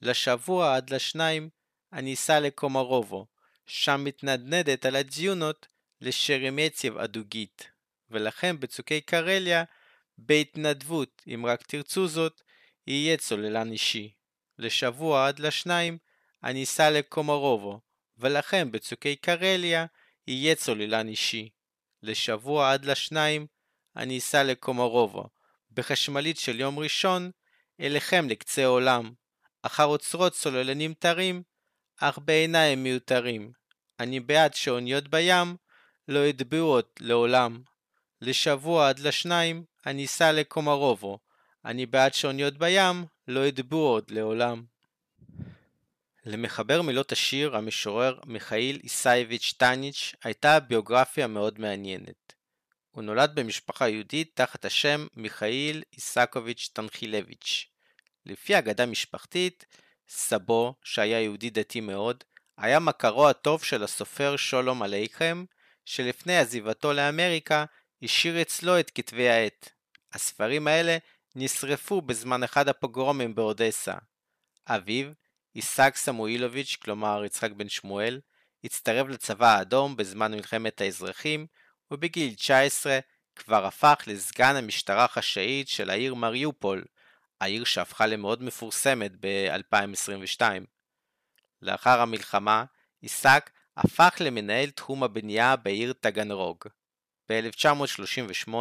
לשבוע 0.03 0.76
עד 0.76 0.90
לשניים 0.90 1.49
אני 1.92 2.14
אסע 2.14 2.40
לקומרובו, 2.40 3.26
שם 3.69 4.01
מתנדנדת 4.05 4.87
על 4.87 4.97
הדיונות 4.97 5.66
לשרמייצב 6.01 6.99
הדוגית, 6.99 7.71
ולכן 8.11 8.61
בצוקי 8.61 9.01
קרליה, 9.01 9.64
בהתנדבות, 10.19 11.23
אם 11.35 11.47
רק 11.47 11.62
תרצו 11.62 12.09
זאת, 12.09 12.43
יהיה 12.87 13.16
צוללן 13.16 13.73
אישי. 13.73 14.12
לשבוע 14.59 15.29
עד 15.29 15.39
לשניים 15.39 15.99
אני 16.45 16.64
אסע 16.64 16.91
לקומרובו, 16.91 17.81
ולכן 18.19 18.71
בצוקי 18.71 19.16
קרליה 19.16 19.87
יהיה 20.27 20.55
צוללן 20.55 21.09
אישי. 21.09 21.49
לשבוע 22.03 22.73
עד 22.73 22.85
לשניים 22.85 23.47
אני 23.97 24.19
אסע 24.19 24.43
לקומרובו, 24.43 25.25
בחשמלית 25.71 26.39
של 26.39 26.61
יום 26.61 26.79
ראשון, 26.79 27.31
אליכם 27.81 28.29
לקצה 28.29 28.66
עולם, 28.66 29.12
אחר 29.62 29.85
אוצרות 29.85 30.33
צוללנים 30.33 30.95
טרים, 30.95 31.43
אך 31.97 32.19
בעיניי 32.19 32.73
הם 32.73 32.83
מיותרים. 32.83 33.57
אני 34.01 34.20
בעד 34.20 34.55
שאוניות 34.55 35.09
בים 35.09 35.57
לא 36.09 36.26
יטבעו 36.26 36.66
עוד 36.66 36.84
לעולם. 37.01 37.62
לשבוע 38.20 38.88
עד 38.88 38.99
לשניים 38.99 39.64
אני 39.86 40.05
אסע 40.05 40.32
לקומרובו, 40.32 41.18
אני 41.64 41.86
בעד 41.86 42.14
שאוניות 42.14 42.59
בים 42.59 43.05
לא 43.28 43.46
יטבעו 43.46 43.80
עוד 43.80 44.11
לעולם. 44.11 44.64
למחבר 46.26 46.82
מילות 46.82 47.12
השיר, 47.12 47.57
המשורר 47.57 48.18
מיכאיל 48.26 48.80
איסאיביץ' 48.84 49.55
טניץ', 49.59 50.14
הייתה 50.24 50.61
ביוגרפיה 50.61 51.26
מאוד 51.26 51.61
מעניינת. 51.61 52.32
הוא 52.90 53.03
נולד 53.03 53.34
במשפחה 53.34 53.88
יהודית 53.88 54.30
תחת 54.34 54.64
השם 54.64 55.07
מיכאיל 55.16 55.82
איסקוביץ' 55.92 56.70
טנחילביץ'. 56.72 57.66
לפי 58.26 58.59
אגדה 58.59 58.86
משפחתית, 58.86 59.66
סבו, 60.09 60.74
שהיה 60.82 61.20
יהודי 61.20 61.51
דתי 61.51 61.80
מאוד, 61.80 62.24
היה 62.59 62.78
מכרו 62.78 63.28
הטוב 63.28 63.64
של 63.64 63.82
הסופר 63.84 64.36
שולום 64.36 64.82
עליכם, 64.82 65.44
שלפני 65.84 66.38
עזיבתו 66.38 66.92
לאמריקה, 66.92 67.64
השאיר 68.02 68.42
אצלו 68.42 68.80
את 68.80 68.90
כתבי 68.94 69.28
העת. 69.28 69.72
הספרים 70.12 70.68
האלה 70.68 70.98
נשרפו 71.36 72.00
בזמן 72.00 72.42
אחד 72.42 72.68
הפוגרומים 72.68 73.34
באודסה. 73.34 73.94
אביו, 74.66 75.06
עיסק 75.54 75.96
סמואילוביץ', 75.96 76.76
כלומר 76.82 77.24
יצחק 77.24 77.50
בן 77.50 77.68
שמואל, 77.68 78.20
הצטרף 78.64 79.09
לצבא 79.09 79.56
האדום 79.56 79.96
בזמן 79.96 80.32
מלחמת 80.32 80.80
האזרחים, 80.80 81.46
ובגיל 81.90 82.34
19 82.34 82.98
כבר 83.36 83.66
הפך 83.66 84.02
לסגן 84.06 84.56
המשטרה 84.56 85.04
החשאית 85.04 85.68
של 85.68 85.90
העיר 85.90 86.14
מריופול, 86.14 86.84
העיר 87.40 87.64
שהפכה 87.64 88.06
למאוד 88.06 88.42
מפורסמת 88.42 89.12
ב-2022. 89.20 90.42
לאחר 91.62 92.00
המלחמה, 92.00 92.64
עיסק 93.00 93.50
הפך 93.76 94.14
למנהל 94.20 94.70
תחום 94.70 95.02
הבנייה 95.02 95.56
בעיר 95.56 95.92
טגנרוג. 95.92 96.64
ב-1938, 97.28 98.52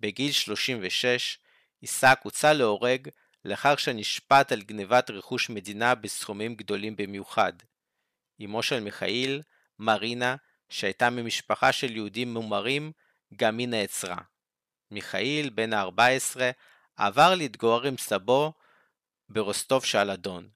בגיל 0.00 0.32
36, 0.32 1.38
עיסק 1.80 2.20
הוצא 2.22 2.52
להורג 2.52 3.08
לאחר 3.44 3.76
שנשפט 3.76 4.52
על 4.52 4.62
גנבת 4.62 5.10
רכוש 5.10 5.50
מדינה 5.50 5.94
בסכומים 5.94 6.54
גדולים 6.54 6.96
במיוחד. 6.96 7.52
אמו 8.44 8.62
של 8.62 8.80
מיכאיל, 8.80 9.42
מרינה, 9.78 10.36
שהייתה 10.68 11.10
ממשפחה 11.10 11.72
של 11.72 11.96
יהודים 11.96 12.34
מומרים, 12.34 12.92
גם 13.36 13.58
היא 13.58 13.68
נעצרה. 13.68 14.18
מיכאיל, 14.90 15.50
בן 15.50 15.72
ה-14, 15.72 16.40
עבר 16.96 17.34
להתגורר 17.34 17.86
עם 17.86 17.96
סבו 17.96 18.52
ברוסטוב 19.28 19.84
שעל 19.84 20.10
אדון. 20.10 20.48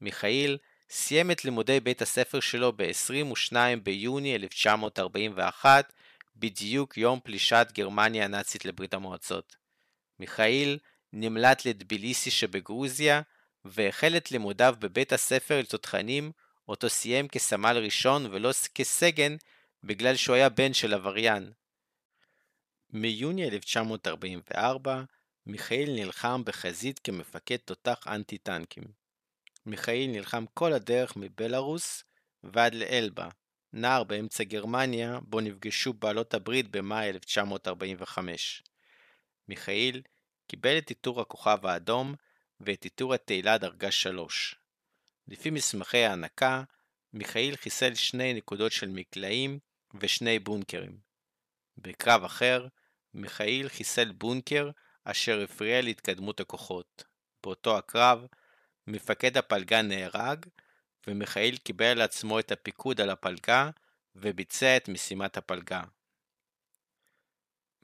מיכאיל 0.00 0.58
סיים 0.90 1.30
את 1.30 1.44
לימודי 1.44 1.80
בית 1.80 2.02
הספר 2.02 2.40
שלו 2.40 2.72
ב-22 2.76 3.56
ביוני 3.82 4.36
1941, 4.36 5.92
בדיוק 6.36 6.96
יום 6.96 7.20
פלישת 7.24 7.66
גרמניה 7.72 8.24
הנאצית 8.24 8.64
לברית 8.64 8.94
המועצות. 8.94 9.56
מיכאיל 10.18 10.78
נמלט 11.12 11.64
לטביליסי 11.64 12.30
שבגרוזיה, 12.30 13.22
והחל 13.64 14.16
את 14.16 14.32
לימודיו 14.32 14.74
בבית 14.78 15.12
הספר 15.12 15.60
לתותחנים, 15.60 16.32
אותו 16.68 16.88
סיים 16.88 17.28
כסמל 17.28 17.76
ראשון 17.84 18.26
ולא 18.26 18.50
כסגן, 18.74 19.36
בגלל 19.84 20.16
שהוא 20.16 20.36
היה 20.36 20.48
בן 20.48 20.72
של 20.74 20.94
עבריין. 20.94 21.52
מיוני 22.90 23.48
1944, 23.48 25.02
מיכאיל 25.46 25.90
נלחם 25.90 26.42
בחזית 26.44 26.98
כמפקד 26.98 27.56
תותח 27.56 28.06
אנטי-טנקים. 28.06 29.07
מיכאיל 29.68 30.10
נלחם 30.10 30.44
כל 30.54 30.72
הדרך 30.72 31.16
מבלארוס 31.16 32.04
ועד 32.42 32.74
לאלבה, 32.74 33.28
נער 33.72 34.04
באמצע 34.04 34.44
גרמניה, 34.44 35.18
בו 35.22 35.40
נפגשו 35.40 35.92
בעלות 35.92 36.34
הברית 36.34 36.70
במאי 36.70 37.08
1945. 37.08 38.62
מיכאיל 39.48 40.02
קיבל 40.46 40.78
את 40.78 40.88
עיטור 40.88 41.20
הכוכב 41.20 41.66
האדום 41.66 42.14
ואת 42.60 42.84
עיטור 42.84 43.14
התהילה 43.14 43.58
דרגה 43.58 43.90
3. 43.90 44.54
לפי 45.28 45.50
מסמכי 45.50 46.04
ההענקה, 46.04 46.62
מיכאיל 47.12 47.56
חיסל 47.56 47.94
שני 47.94 48.34
נקודות 48.34 48.72
של 48.72 48.88
מקלעים 48.88 49.58
ושני 49.94 50.38
בונקרים. 50.38 50.98
בקרב 51.76 52.24
אחר, 52.24 52.66
מיכאיל 53.14 53.68
חיסל 53.68 54.12
בונקר 54.12 54.70
אשר 55.04 55.40
הפריע 55.40 55.82
להתקדמות 55.82 56.40
הכוחות. 56.40 57.04
באותו 57.42 57.78
הקרב, 57.78 58.26
מפקד 58.88 59.36
הפלגה 59.36 59.82
נהרג, 59.82 60.46
ומיכאיל 61.06 61.56
קיבל 61.56 61.84
על 61.86 62.00
עצמו 62.00 62.38
את 62.38 62.52
הפיקוד 62.52 63.00
על 63.00 63.10
הפלגה 63.10 63.70
וביצע 64.16 64.76
את 64.76 64.88
משימת 64.88 65.36
הפלגה. 65.36 65.82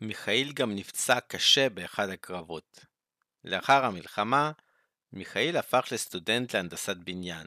מיכאיל 0.00 0.52
גם 0.52 0.74
נפצע 0.74 1.20
קשה 1.20 1.68
באחד 1.68 2.08
הקרבות. 2.08 2.84
לאחר 3.44 3.84
המלחמה, 3.84 4.52
מיכאיל 5.12 5.56
הפך 5.56 5.88
לסטודנט 5.92 6.54
להנדסת 6.54 6.96
בניין. 6.96 7.46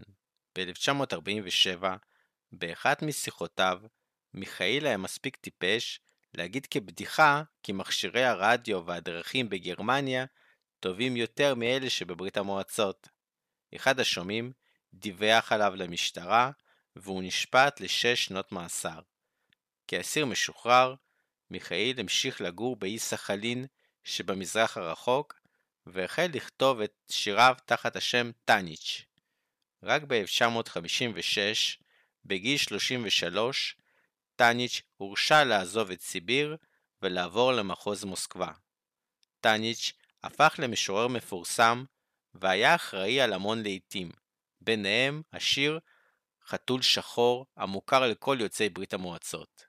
ב-1947, 0.56 1.86
באחת 2.52 3.02
משיחותיו, 3.02 3.82
מיכאיל 4.34 4.88
היה 4.88 4.98
מספיק 4.98 5.36
טיפש 5.36 6.00
להגיד 6.34 6.66
כבדיחה 6.66 7.44
כי 7.64 7.72
מכשירי 7.72 8.24
הרדיו 8.24 8.86
והדרכים 8.86 9.50
בגרמניה 9.50 10.26
טובים 10.80 11.16
יותר 11.18 11.56
מאלה 11.56 11.90
שבברית 11.90 12.38
המועצות. 12.38 13.17
אחד 13.76 14.00
השומעים 14.00 14.52
דיווח 14.94 15.52
עליו 15.52 15.74
למשטרה 15.76 16.52
והוא 16.96 17.24
נשפט 17.24 17.80
לשש 17.80 18.26
שנות 18.26 18.52
מאסר. 18.52 19.00
כאסיר 19.88 20.26
משוחרר, 20.26 20.96
מיכאיל 21.50 22.00
המשיך 22.00 22.42
לגור 22.42 22.76
באי 22.76 23.00
סחלין 23.00 23.66
שבמזרח 24.04 24.78
הרחוק 24.78 25.40
והחל 25.86 26.28
לכתוב 26.34 26.82
את 26.82 26.94
שיריו 27.10 27.56
תחת 27.66 27.96
השם 27.96 28.32
טאניץ'. 28.46 29.06
רק 29.84 30.02
ב-1956, 30.08 31.38
בגיל 32.26 32.58
33, 32.58 33.76
טאניץ' 34.36 34.82
הורשה 34.98 35.44
לעזוב 35.44 35.92
את 35.92 36.02
סיביר 36.02 36.58
ולעבור 37.02 37.54
למחוז 37.54 38.04
מוסקבה. 38.04 38.52
טאניץ' 39.42 39.94
הפך 40.24 40.56
למשורר 40.60 41.08
מפורסם 41.08 41.84
והיה 42.40 42.76
אחראי 42.76 43.22
על 43.22 43.34
המון 43.34 43.64
לעיתים, 43.64 44.12
ביניהם 44.62 45.22
השיר 45.34 45.80
חתול 46.48 46.82
שחור 46.82 47.46
המוכר 47.58 48.08
לכל 48.08 48.38
יוצאי 48.40 48.70
ברית 48.70 48.94
המועצות. 48.94 49.66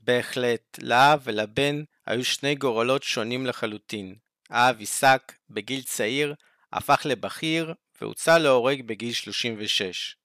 בהחלט, 0.00 0.78
לאב 0.82 1.20
ולבן 1.24 1.82
היו 2.06 2.24
שני 2.24 2.54
גורלות 2.54 3.02
שונים 3.02 3.46
לחלוטין. 3.46 4.14
האב 4.50 4.78
עיסק, 4.78 5.32
בגיל 5.50 5.82
צעיר, 5.82 6.34
הפך 6.72 7.02
לבכיר 7.04 7.74
והוצא 8.00 8.38
להורג 8.38 8.82
בגיל 8.82 9.12
36. 9.12 10.16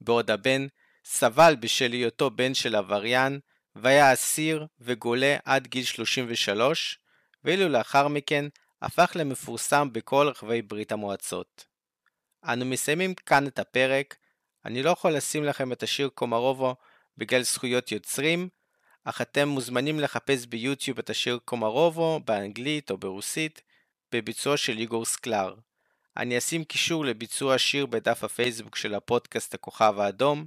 בעוד 0.00 0.30
הבן 0.30 0.66
סבל 1.04 1.56
בשל 1.60 1.92
היותו 1.92 2.30
בן 2.30 2.54
של 2.54 2.74
עבריין, 2.74 3.40
והיה 3.76 4.12
אסיר 4.12 4.66
וגולה 4.80 5.36
עד 5.44 5.66
גיל 5.66 5.84
33, 5.84 6.98
ואילו 7.44 7.68
לאחר 7.68 8.08
מכן 8.08 8.44
הפך 8.82 9.12
למפורסם 9.14 9.88
בכל 9.92 10.28
רחבי 10.28 10.62
ברית 10.62 10.92
המועצות. 10.92 11.66
אנו 12.44 12.64
מסיימים 12.64 13.14
כאן 13.14 13.46
את 13.46 13.58
הפרק, 13.58 14.16
אני 14.64 14.82
לא 14.82 14.90
יכול 14.90 15.12
לשים 15.12 15.44
לכם 15.44 15.72
את 15.72 15.82
השיר 15.82 16.08
קומרובו 16.08 16.76
בגלל 17.18 17.42
זכויות 17.42 17.92
יוצרים, 17.92 18.48
אך 19.04 19.20
אתם 19.20 19.48
מוזמנים 19.48 20.00
לחפש 20.00 20.46
ביוטיוב 20.46 20.98
את 20.98 21.10
השיר 21.10 21.38
קומרובו 21.44 22.20
באנגלית 22.24 22.90
או 22.90 22.98
ברוסית 22.98 23.62
בביצוע 24.12 24.56
של 24.56 24.78
איגור 24.78 25.04
סקלר. 25.04 25.54
אני 26.16 26.38
אשים 26.38 26.64
קישור 26.64 27.04
לביצוע 27.04 27.54
השיר 27.54 27.86
בדף 27.86 28.24
הפייסבוק 28.24 28.76
של 28.76 28.94
הפודקאסט 28.94 29.54
הכוכב 29.54 29.94
האדום. 29.98 30.46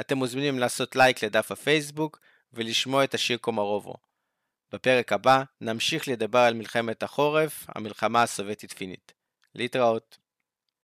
אתם 0.00 0.18
מוזמנים 0.18 0.58
לעשות 0.58 0.96
לייק 0.96 1.24
לדף 1.24 1.52
הפייסבוק 1.52 2.20
ולשמוע 2.52 3.04
את 3.04 3.14
השיר 3.14 3.36
קומרובו. 3.36 3.94
בפרק 4.74 5.12
הבא 5.12 5.42
נמשיך 5.60 6.08
לדבר 6.08 6.38
על 6.38 6.54
מלחמת 6.54 7.02
החורף, 7.02 7.66
המלחמה 7.68 8.22
הסובייטית-פינית. 8.22 9.12
להתראות. 9.54 10.18